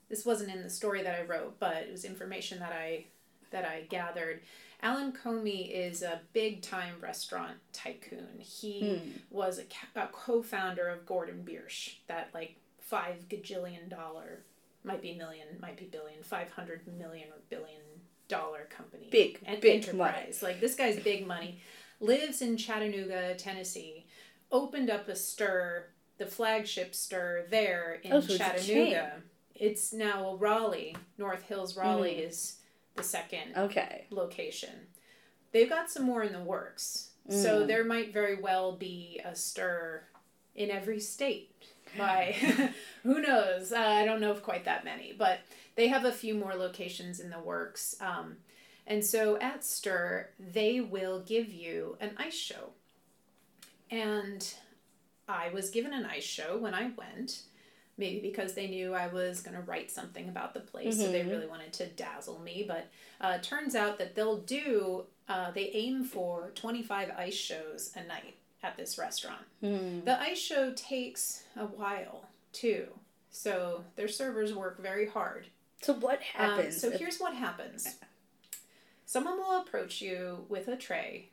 this 0.09 0.25
wasn't 0.27 0.51
in 0.55 0.63
the 0.63 0.71
story 0.71 1.03
that 1.03 1.19
I 1.19 1.23
wrote, 1.23 1.59
but 1.61 1.77
it 1.77 1.93
was 1.93 2.05
information 2.05 2.59
that 2.61 2.73
I 2.73 3.07
that 3.51 3.65
I 3.65 3.83
gathered. 3.91 4.41
Alan 4.83 5.13
Comey 5.13 5.71
is 5.71 6.03
a 6.03 6.21
big 6.33 6.63
time 6.63 6.95
restaurant 7.01 7.57
tycoon. 7.73 8.41
He 8.41 8.97
Hmm. 8.99 9.11
was 9.31 9.61
a, 9.61 10.01
a 10.01 10.09
co-founder 10.11 10.89
of 10.89 11.07
Gordon 11.07 11.45
Biersch, 11.49 11.97
that 12.09 12.31
like 12.35 12.57
five 12.81 13.29
gajillion 13.29 13.89
dollar, 13.89 14.41
might 14.83 15.01
be 15.03 15.15
million, 15.15 15.47
might 15.61 15.77
be 15.77 15.85
billion, 15.85 16.23
five 16.23 16.51
hundred 16.51 16.81
million 16.99 17.29
or 17.29 17.39
billion 17.49 17.83
dollar 18.29 18.67
company. 18.77 19.09
Big, 19.13 19.39
and 19.45 19.61
big 19.61 19.85
enterprise. 19.87 20.43
Like 20.43 20.61
this 20.61 20.75
guy's 20.75 20.99
big 21.03 21.27
money. 21.27 21.61
Lives 22.03 22.43
in 22.43 22.57
Chattanooga, 22.57 23.35
Tennessee. 23.37 24.07
Opened 24.51 24.91
up 24.91 25.09
a 25.09 25.15
stir, 25.15 25.87
the 26.19 26.27
flagship 26.27 26.95
stir 26.97 27.47
there 27.49 28.01
in 28.03 28.13
Oh, 28.13 28.21
so 28.21 28.37
Chattanooga. 28.37 29.23
It's 29.55 29.93
now 29.93 30.31
a 30.31 30.37
Raleigh, 30.37 30.97
North 31.17 31.45
Hills. 31.45 31.77
Raleigh 31.77 32.17
Mm. 32.17 32.29
is 32.29 32.57
the 32.97 33.05
second 33.05 33.57
Okay. 33.57 34.07
location. 34.11 34.89
They've 35.53 35.69
got 35.69 35.91
some 35.91 36.03
more 36.03 36.25
in 36.25 36.33
the 36.33 36.41
works. 36.41 37.11
So 37.31 37.63
Mm. 37.63 37.67
there 37.69 37.85
might 37.85 38.13
very 38.13 38.35
well 38.35 38.73
be 38.73 39.21
a 39.25 39.37
stir 39.37 40.03
in 40.57 40.71
every 40.73 40.99
state. 40.99 41.51
By 41.97 42.33
who 43.05 43.21
knows? 43.21 43.71
Uh, 43.73 43.79
I 43.79 44.05
don't 44.05 44.21
know 44.21 44.33
if 44.33 44.43
quite 44.43 44.65
that 44.65 44.85
many, 44.85 45.13
but 45.13 45.39
they 45.77 45.87
have 45.89 46.05
a 46.05 46.13
few 46.13 46.35
more 46.35 46.55
locations 46.57 47.21
in 47.21 47.31
the 47.31 47.39
works. 47.39 47.95
Um, 48.01 48.39
and 48.87 49.05
so 49.05 49.39
at 49.41 49.65
Stir, 49.65 50.29
they 50.39 50.81
will 50.81 51.21
give 51.21 51.53
you 51.53 51.97
an 52.01 52.11
ice 52.19 52.35
show. 52.35 52.71
And 53.91 54.53
I 55.29 55.51
was 55.51 55.71
given 55.71 55.93
an 55.93 56.05
ice 56.07 56.25
show 56.25 56.57
when 56.59 56.75
I 56.75 56.91
went. 56.97 57.43
maybe 57.99 58.21
because 58.21 58.55
they 58.55 58.67
knew 58.67 58.95
I 58.95 59.07
was 59.09 59.43
going 59.43 59.55
to 59.55 59.61
write 59.63 59.91
something 59.91 60.27
about 60.31 60.55
the 60.55 60.61
place, 60.61 60.97
so 60.99 61.13
they 61.13 61.21
Mhm. 61.23 61.29
really 61.31 61.47
wanted 61.47 61.75
to 61.75 61.87
dazzle 61.89 62.39
me. 62.41 62.65
But 62.67 62.89
uh, 63.21 63.39
turns 63.43 63.75
out 63.77 63.99
that 63.99 64.15
they'll 64.15 64.39
do, 64.39 65.05
uh, 65.29 65.51
they 65.51 65.69
aim 65.75 66.03
for 66.03 66.51
25 66.55 67.11
ice 67.11 67.35
shows 67.35 67.93
a 67.95 68.03
night 68.05 68.37
at 68.63 68.79
this 68.79 68.97
restaurant. 68.97 69.45
Hmm. 69.61 70.01
The 70.01 70.19
ice 70.19 70.39
show 70.39 70.73
takes 70.73 71.45
a 71.55 71.67
while 71.67 72.25
too, 72.55 72.89
so 73.31 73.85
their 73.97 74.09
servers 74.09 74.55
work 74.55 74.81
very 74.81 75.07
hard. 75.07 75.49
So 75.83 75.93
what 75.93 76.19
Um, 76.19 76.25
happens? 76.49 76.81
so 76.81 76.89
if- 76.89 76.99
here's 76.99 77.21
what 77.21 77.35
happens 77.35 77.99
someone 79.13 79.37
will 79.37 79.61
approach 79.61 80.01
you 80.01 80.47
with 80.49 80.69
a 80.69 80.77
tray, 80.77 81.29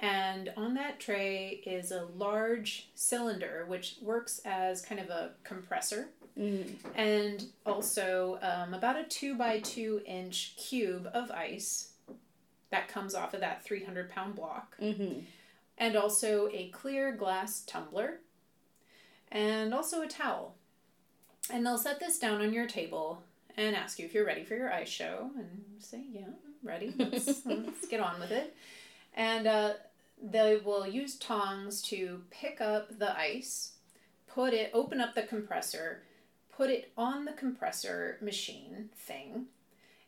and 0.00 0.52
on 0.56 0.74
that 0.74 0.98
tray 0.98 1.62
is 1.64 1.92
a 1.92 2.04
large 2.16 2.88
cylinder 2.96 3.64
which 3.68 3.94
works 4.02 4.40
as 4.44 4.82
kind 4.82 5.00
of 5.00 5.08
a 5.08 5.30
compressor 5.44 6.08
Mhm. 6.36 6.74
and 6.96 7.46
also 7.64 8.38
um, 8.42 8.74
about 8.74 8.96
a 8.96 9.04
two 9.04 9.36
by 9.36 9.60
two 9.60 10.02
inch 10.04 10.54
cube 10.56 11.08
of 11.14 11.30
ice 11.30 11.92
that 12.70 12.88
comes 12.88 13.14
off 13.14 13.32
of 13.34 13.40
that 13.40 13.62
300 13.62 14.10
pound 14.10 14.34
block 14.34 14.76
Mhm. 14.80 15.22
and 15.78 15.96
also 15.96 16.48
a 16.48 16.68
clear 16.70 17.12
glass 17.12 17.60
tumbler, 17.64 18.18
and 19.30 19.72
also 19.72 20.02
a 20.02 20.08
towel. 20.08 20.56
And 21.48 21.64
they'll 21.64 21.78
set 21.78 22.00
this 22.00 22.18
down 22.18 22.40
on 22.42 22.52
your 22.52 22.66
table 22.66 23.22
and 23.56 23.74
ask 23.74 23.98
you 23.98 24.04
if 24.04 24.14
you're 24.14 24.26
ready 24.26 24.44
for 24.44 24.54
your 24.54 24.72
ice 24.72 24.88
show, 24.88 25.30
and 25.36 25.62
say, 25.78 26.02
"Yeah, 26.10 26.26
I'm 26.26 26.68
ready. 26.68 26.94
Let's, 26.96 27.26
let's 27.46 27.86
get 27.88 28.00
on 28.00 28.20
with 28.20 28.30
it." 28.30 28.54
And 29.14 29.46
uh, 29.46 29.72
they 30.22 30.58
will 30.58 30.86
use 30.86 31.16
tongs 31.16 31.82
to 31.82 32.22
pick 32.30 32.60
up 32.60 32.98
the 32.98 33.18
ice, 33.18 33.72
put 34.26 34.52
it, 34.52 34.70
open 34.74 35.00
up 35.00 35.14
the 35.14 35.22
compressor, 35.22 36.02
put 36.54 36.70
it 36.70 36.92
on 36.96 37.24
the 37.24 37.32
compressor 37.32 38.18
machine 38.20 38.90
thing, 38.94 39.46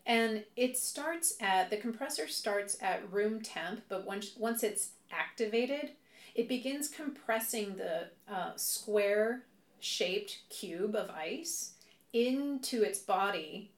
and 0.05 0.45
it 0.57 0.77
starts 0.77 1.35
at 1.41 1.71
the 1.71 1.77
compressor 1.77 2.29
starts 2.29 2.77
at 2.83 3.11
room 3.13 3.41
temp, 3.43 3.83
but 3.89 4.07
once 4.07 4.33
once 4.37 4.63
it's 4.63 4.91
activated, 5.11 5.91
it 6.35 6.49
begins 6.49 6.89
compressing 6.89 7.77
the 7.77 8.09
uh, 8.33 8.53
square 8.57 9.43
shaped 9.81 10.39
cube 10.51 10.95
of 10.95 11.11
ice 11.11 11.75
into 12.13 12.83
its 12.83 12.99
body, 12.99 13.71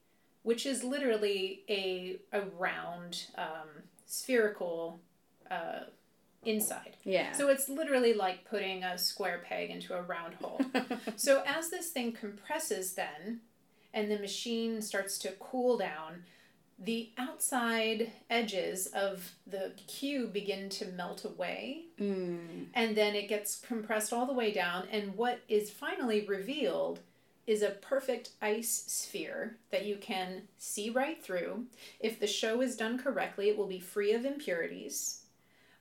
which 0.43 0.67
is 0.67 0.83
literally 0.85 1.63
a 1.69 2.17
a 2.33 2.43
round 2.59 3.27
um, 3.37 3.69
spherical 4.07 5.01
uh, 5.51 5.85
inside. 6.45 6.97
Yeah. 7.05 7.33
So 7.33 7.49
it's 7.49 7.69
literally 7.69 8.15
like 8.15 8.45
putting 8.49 8.83
a 8.85 8.97
square 8.99 9.43
peg 9.47 9.71
into 9.71 9.95
a 9.95 10.03
round 10.03 10.35
hole. 10.35 10.61
So 11.17 11.43
as 11.47 11.71
this 11.71 11.91
thing 11.91 12.13
compresses 12.13 12.95
then 12.95 13.41
and 13.93 14.11
the 14.11 14.19
machine 14.19 14.81
starts 14.81 15.19
to 15.19 15.33
cool 15.39 15.77
down, 15.77 16.23
the 16.79 17.11
outside 17.19 18.13
edges 18.31 18.87
of 18.87 19.33
the 19.47 19.73
cube 19.87 20.33
begin 20.33 20.71
to 20.71 20.87
melt 20.87 21.25
away 21.27 21.85
Mm. 22.01 22.67
and 22.73 22.97
then 22.97 23.15
it 23.15 23.29
gets 23.29 23.57
compressed 23.57 24.13
all 24.15 24.25
the 24.27 24.33
way 24.33 24.51
down 24.53 24.89
and 24.91 25.15
what 25.17 25.41
is 25.49 25.71
finally 25.71 26.25
revealed 26.27 27.01
is 27.47 27.63
a 27.63 27.71
perfect 27.71 28.31
ice 28.41 28.85
sphere 28.87 29.57
that 29.71 29.85
you 29.87 29.97
can 29.97 30.43
see 30.59 30.91
right 30.91 31.23
through. 31.23 31.65
If 31.99 32.21
the 32.21 32.27
show 32.27 32.61
is 32.61 32.77
done 32.77 32.99
correctly, 32.99 33.49
it 33.49 33.57
will 33.57 33.67
be 33.67 33.81
free 33.81 34.13
of 34.13 34.25
impurities. 34.25 35.25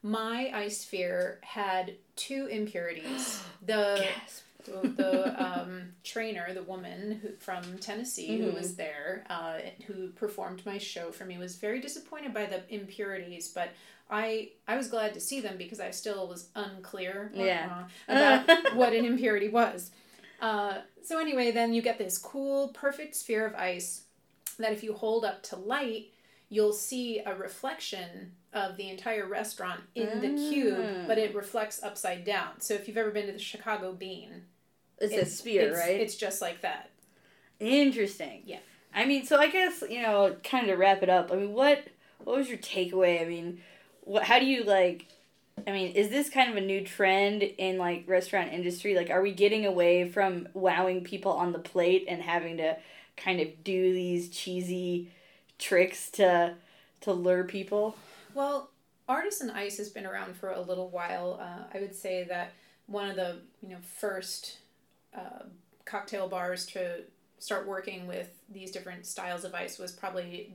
My 0.02 0.52
ice 0.54 0.80
sphere 0.80 1.40
had 1.42 1.96
two 2.16 2.48
impurities. 2.48 3.42
The 3.66 4.06
the, 4.66 5.44
um, 5.44 5.94
trainer, 6.04 6.54
the 6.54 6.64
woman 6.64 7.20
who, 7.22 7.30
from 7.40 7.78
Tennessee 7.80 8.38
who 8.38 8.52
was 8.52 8.76
there, 8.76 9.26
uh, 9.30 9.60
who 9.88 10.10
performed 10.10 10.66
my 10.66 10.78
show 10.78 11.12
for 11.12 11.26
me, 11.26 11.38
was 11.38 11.56
very 11.58 11.82
disappointed 11.82 12.34
by 12.34 12.46
the 12.46 12.62
impurities, 12.74 13.50
but 13.50 13.70
I 14.10 14.50
I 14.68 14.78
was 14.78 14.88
glad 14.88 15.14
to 15.14 15.20
see 15.20 15.40
them 15.42 15.58
because 15.58 15.80
I 15.80 15.92
still 15.92 16.28
was 16.28 16.50
unclear 16.56 17.32
Yeah. 17.36 17.84
about 18.08 18.50
what 18.74 18.94
an 18.94 19.06
impurity 19.06 19.50
was. 19.50 19.92
Uh, 20.42 20.80
so 21.04 21.20
anyway, 21.20 21.52
then 21.52 21.74
you 21.74 21.82
get 21.82 21.98
this 21.98 22.18
cool, 22.18 22.70
perfect 22.70 23.16
sphere 23.16 23.46
of 23.46 23.56
ice 23.56 24.04
that 24.58 24.72
if 24.72 24.84
you 24.84 24.94
hold 24.94 25.26
up 25.26 25.44
to 25.44 25.56
light, 25.56 26.08
you'll 26.50 26.74
see 26.74 27.20
a 27.20 27.36
reflection 27.36 28.32
of 28.54 28.78
the 28.78 28.90
entire 28.90 29.28
restaurant 29.28 29.82
in 29.96 30.22
the 30.22 30.30
cube, 30.50 30.78
Ah. 30.80 31.04
but 31.08 31.18
it 31.18 31.36
reflects 31.36 31.84
upside 31.84 32.24
down. 32.26 32.60
So 32.60 32.74
if 32.74 32.88
you've 32.88 32.98
ever 32.98 33.12
been 33.12 33.28
to 33.28 33.34
the 33.34 33.40
Chicago 33.40 33.94
Bean, 33.94 34.46
It's, 34.98 35.14
a 35.14 35.26
sphere, 35.26 35.70
it's, 35.70 35.78
right? 35.80 36.00
It's 36.02 36.16
just 36.16 36.42
like 36.42 36.62
that. 36.62 36.90
Interesting. 37.60 38.42
Yeah. 38.46 38.60
I 38.94 39.06
mean, 39.06 39.26
so 39.26 39.38
I 39.38 39.50
guess 39.50 39.84
you 39.88 40.02
know, 40.02 40.36
kind 40.44 40.68
of 40.68 40.76
to 40.76 40.78
wrap 40.78 41.04
it 41.04 41.10
up. 41.10 41.32
I 41.32 41.36
mean, 41.36 41.54
what 41.54 41.86
what 42.24 42.38
was 42.38 42.50
your 42.50 42.58
takeaway? 42.58 43.22
I 43.22 43.26
mean, 43.26 43.62
what 44.02 44.24
how 44.24 44.40
do 44.40 44.46
you 44.46 44.64
like? 44.64 45.06
I 45.68 45.72
mean, 45.72 45.92
is 45.94 46.10
this 46.10 46.30
kind 46.30 46.50
of 46.50 46.58
a 46.58 46.62
new 46.62 46.84
trend 46.84 47.44
in 47.44 47.78
like 47.78 48.04
restaurant 48.08 48.54
industry? 48.54 48.96
Like, 48.96 49.10
are 49.10 49.22
we 49.22 49.32
getting 49.32 49.66
away 49.66 50.10
from 50.10 50.48
wowing 50.54 51.04
people 51.04 51.32
on 51.32 51.52
the 51.52 51.60
plate 51.60 52.06
and 52.08 52.22
having 52.22 52.58
to 52.58 52.78
kind 53.18 53.40
of 53.40 53.64
do 53.64 53.94
these 53.94 54.30
cheesy 54.30 55.12
tricks 55.58 56.10
to 56.12 56.56
to 57.02 57.14
lure 57.14 57.44
people? 57.44 57.96
Well, 58.34 58.70
artisan 59.08 59.50
ice 59.50 59.78
has 59.78 59.90
been 59.90 60.06
around 60.06 60.36
for 60.36 60.52
a 60.52 60.62
little 60.62 60.90
while. 60.90 61.40
Uh, 61.42 61.64
I 61.74 61.80
would 61.80 61.96
say 61.96 62.24
that 62.26 62.52
one 62.88 63.10
of 63.10 63.16
the 63.16 63.40
you 63.62 63.70
know 63.70 63.80
first 64.00 64.60
uh, 65.16 65.44
cocktail 65.86 66.28
bars 66.28 66.66
to 66.68 67.02
start 67.40 67.68
working 67.68 68.06
with 68.08 68.30
these 68.52 68.72
different 68.72 69.06
styles 69.06 69.46
of 69.46 69.54
ice 69.56 69.80
was 69.80 69.92
probably 69.92 70.54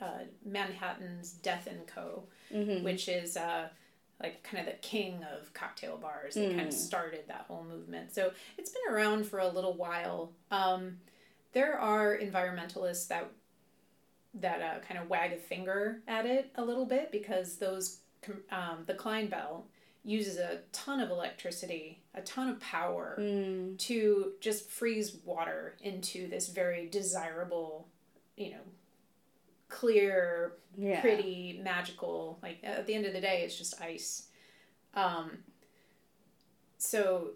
uh, 0.00 0.24
Manhattan's 0.44 1.30
Death 1.32 1.68
and 1.70 1.86
Co. 1.86 2.24
Mm-hmm. 2.52 2.84
which 2.84 3.08
is 3.08 3.36
uh, 3.36 3.68
like 4.22 4.42
kind 4.42 4.66
of 4.66 4.72
the 4.72 4.78
king 4.80 5.22
of 5.36 5.52
cocktail 5.54 5.96
bars 5.96 6.34
that 6.34 6.50
kind 6.54 6.66
of 6.68 6.72
started 6.72 7.24
that 7.28 7.44
whole 7.48 7.64
movement. 7.64 8.14
So 8.14 8.32
it's 8.56 8.70
been 8.70 8.94
around 8.94 9.26
for 9.26 9.38
a 9.40 9.48
little 9.48 9.74
while. 9.74 10.32
Um, 10.50 10.98
there 11.52 11.78
are 11.78 12.16
environmentalists 12.16 13.08
that 13.08 13.30
that 14.34 14.60
uh, 14.60 14.80
kind 14.86 15.00
of 15.00 15.08
wag 15.08 15.32
a 15.32 15.36
finger 15.36 16.02
at 16.08 16.26
it 16.26 16.50
a 16.56 16.64
little 16.64 16.86
bit 16.86 17.12
because 17.12 17.56
those 17.56 17.98
um, 18.50 18.78
the 18.86 18.94
Clinebell 18.94 19.66
uses 20.02 20.36
a 20.38 20.60
ton 20.72 21.00
of 21.00 21.10
electricity, 21.10 22.02
a 22.14 22.20
ton 22.22 22.48
of 22.48 22.60
power 22.60 23.16
Mm. 23.20 23.78
to 23.78 24.32
just 24.40 24.68
freeze 24.70 25.16
water 25.24 25.76
into 25.80 26.28
this 26.28 26.48
very 26.48 26.86
desirable, 26.88 27.88
you 28.36 28.50
know, 28.50 28.60
clear 29.78 30.52
Yeah. 30.76 31.00
pretty 31.00 31.60
magical 31.62 32.38
like 32.42 32.58
at 32.62 32.86
the 32.86 32.94
end 32.94 33.06
of 33.06 33.12
the 33.12 33.20
day 33.20 33.42
it's 33.44 33.56
just 33.56 33.80
ice 33.80 34.28
um 34.94 35.38
so 36.78 37.30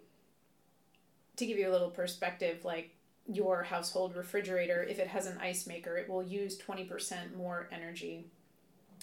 to 1.36 1.46
give 1.46 1.58
you 1.58 1.68
a 1.68 1.72
little 1.72 1.90
perspective 1.90 2.64
like 2.64 2.90
your 3.30 3.62
household 3.62 4.16
refrigerator 4.16 4.82
if 4.84 4.98
it 4.98 5.06
has 5.08 5.26
an 5.26 5.38
ice 5.38 5.66
maker 5.66 5.96
it 5.96 6.08
will 6.08 6.22
use 6.22 6.56
20% 6.58 7.34
more 7.36 7.68
energy 7.72 8.26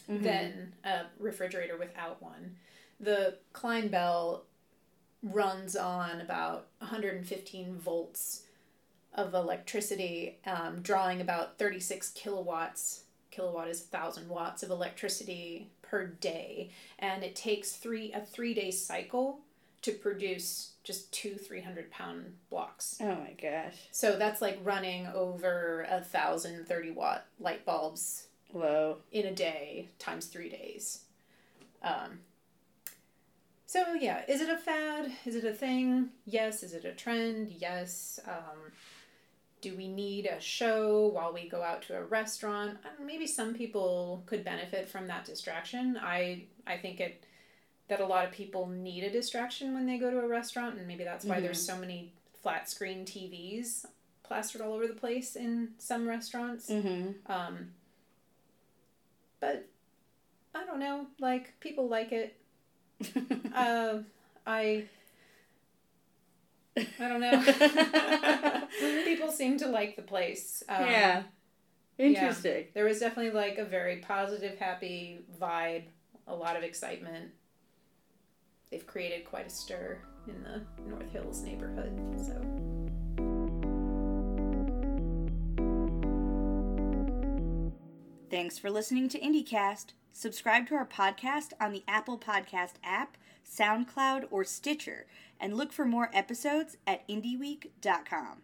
Mhm. 0.09 0.23
than 0.23 0.73
a 0.83 1.05
refrigerator 1.19 1.77
without 1.77 2.21
one 2.21 2.57
the 2.99 3.37
Clinebell 3.53 4.45
runs 5.23 5.75
on 5.75 6.21
about 6.21 6.67
115 6.79 7.77
volts 7.79 8.43
of 9.13 9.33
electricity 9.33 10.39
um, 10.45 10.81
drawing 10.81 11.19
about 11.21 11.57
36 11.57 12.11
kilowatts 12.11 13.04
kilowatt 13.35 13.67
is 13.67 13.81
a 13.81 13.97
1000 13.97 14.29
watts 14.29 14.63
of 14.63 14.69
electricity 14.69 15.69
per 15.81 16.05
day. 16.05 16.71
And 16.99 17.23
it 17.23 17.35
takes 17.35 17.73
three 17.73 18.11
a 18.13 18.21
three 18.21 18.53
day 18.53 18.71
cycle 18.71 19.39
to 19.81 19.91
produce 19.91 20.71
just 20.83 21.11
two 21.11 21.35
300 21.35 21.91
pound 21.91 22.33
blocks. 22.49 22.97
Oh 23.01 23.15
my 23.15 23.33
gosh. 23.39 23.75
so 23.91 24.17
that's 24.17 24.41
like 24.41 24.59
running 24.63 25.07
over 25.07 25.85
a 25.89 26.01
thousand 26.01 26.67
30 26.67 26.91
watt 26.91 27.25
light 27.39 27.65
bulbs 27.65 28.27
Whoa. 28.51 28.97
in 29.11 29.25
a 29.25 29.33
day 29.33 29.89
times 29.99 30.27
three 30.27 30.49
days. 30.49 31.01
Um, 31.83 32.19
so 33.67 33.93
yeah 33.93 34.21
is 34.27 34.41
it 34.41 34.49
a 34.49 34.57
fad? 34.57 35.11
Is 35.25 35.35
it 35.35 35.43
a 35.43 35.53
thing? 35.53 36.09
Yes. 36.25 36.63
Is 36.63 36.73
it 36.73 36.85
a 36.85 36.91
trend? 36.93 37.51
Yes. 37.59 38.19
Um, 38.27 38.71
do 39.65 39.75
we 39.75 39.87
need 39.87 40.25
a 40.27 40.39
show 40.39 41.07
while 41.15 41.33
we 41.33 41.49
go 41.49 41.61
out 41.63 41.81
to 41.81 41.97
a 41.97 42.03
restaurant 42.03 42.77
maybe 43.03 43.27
some 43.27 43.53
people 43.53 44.21
could 44.27 44.43
benefit 44.43 44.87
from 44.87 45.07
that 45.07 45.23
distraction 45.25 45.97
i 46.01 46.43
i 46.67 46.77
think 46.77 46.99
it 46.99 47.23
that 47.87 47.99
a 47.99 48.05
lot 48.05 48.25
of 48.25 48.31
people 48.31 48.67
need 48.67 49.03
a 49.03 49.09
distraction 49.09 49.73
when 49.73 49.85
they 49.85 49.97
go 49.97 50.09
to 50.11 50.19
a 50.19 50.27
restaurant 50.27 50.77
and 50.77 50.87
maybe 50.87 51.03
that's 51.03 51.25
why 51.25 51.39
there's 51.39 51.61
so 51.71 51.75
many 51.77 52.11
flat 52.41 52.69
screen 52.69 53.05
tvs 53.05 53.85
plastered 54.23 54.61
all 54.61 54.73
over 54.73 54.87
the 54.87 54.93
place 55.05 55.35
in 55.35 55.69
some 55.77 56.07
restaurants 56.07 56.69
Mm-hmm. 56.69 57.31
um, 57.31 57.55
but 59.39 59.67
I 60.55 60.65
don't 60.65 60.79
know. 60.79 61.07
Like 61.19 61.59
people 61.59 61.87
like 61.89 62.11
it. 62.11 62.35
Uh, 63.53 63.99
I 64.47 64.85
I 66.77 67.07
don't 67.07 67.21
know. 67.21 68.65
People 69.05 69.31
seem 69.31 69.57
to 69.59 69.67
like 69.67 69.95
the 69.95 70.01
place. 70.01 70.63
Um, 70.67 70.85
yeah. 70.85 71.23
Interesting. 71.97 72.57
Yeah. 72.57 72.71
There 72.73 72.85
was 72.85 72.99
definitely 72.99 73.31
like 73.31 73.57
a 73.57 73.65
very 73.65 73.97
positive, 73.97 74.57
happy 74.57 75.19
vibe, 75.39 75.83
a 76.27 76.35
lot 76.35 76.57
of 76.57 76.63
excitement. 76.63 77.31
They've 78.69 78.85
created 78.85 79.25
quite 79.25 79.47
a 79.47 79.49
stir 79.49 79.99
in 80.27 80.43
the 80.43 80.61
North 80.89 81.11
Hills 81.11 81.43
neighborhood, 81.43 81.93
so. 82.17 82.41
Thanks 88.29 88.57
for 88.57 88.69
listening 88.69 89.07
to 89.09 89.19
IndyCast. 89.19 89.93
Subscribe 90.17 90.65
to 90.67 90.75
our 90.75 90.85
podcast 90.85 91.51
on 91.59 91.73
the 91.73 91.83
Apple 91.89 92.17
Podcast 92.17 92.75
app, 92.85 93.17
SoundCloud, 93.45 94.23
or 94.31 94.45
Stitcher, 94.45 95.07
and 95.41 95.57
look 95.57 95.73
for 95.73 95.83
more 95.83 96.09
episodes 96.13 96.77
at 96.87 97.05
indyweek.com. 97.09 98.41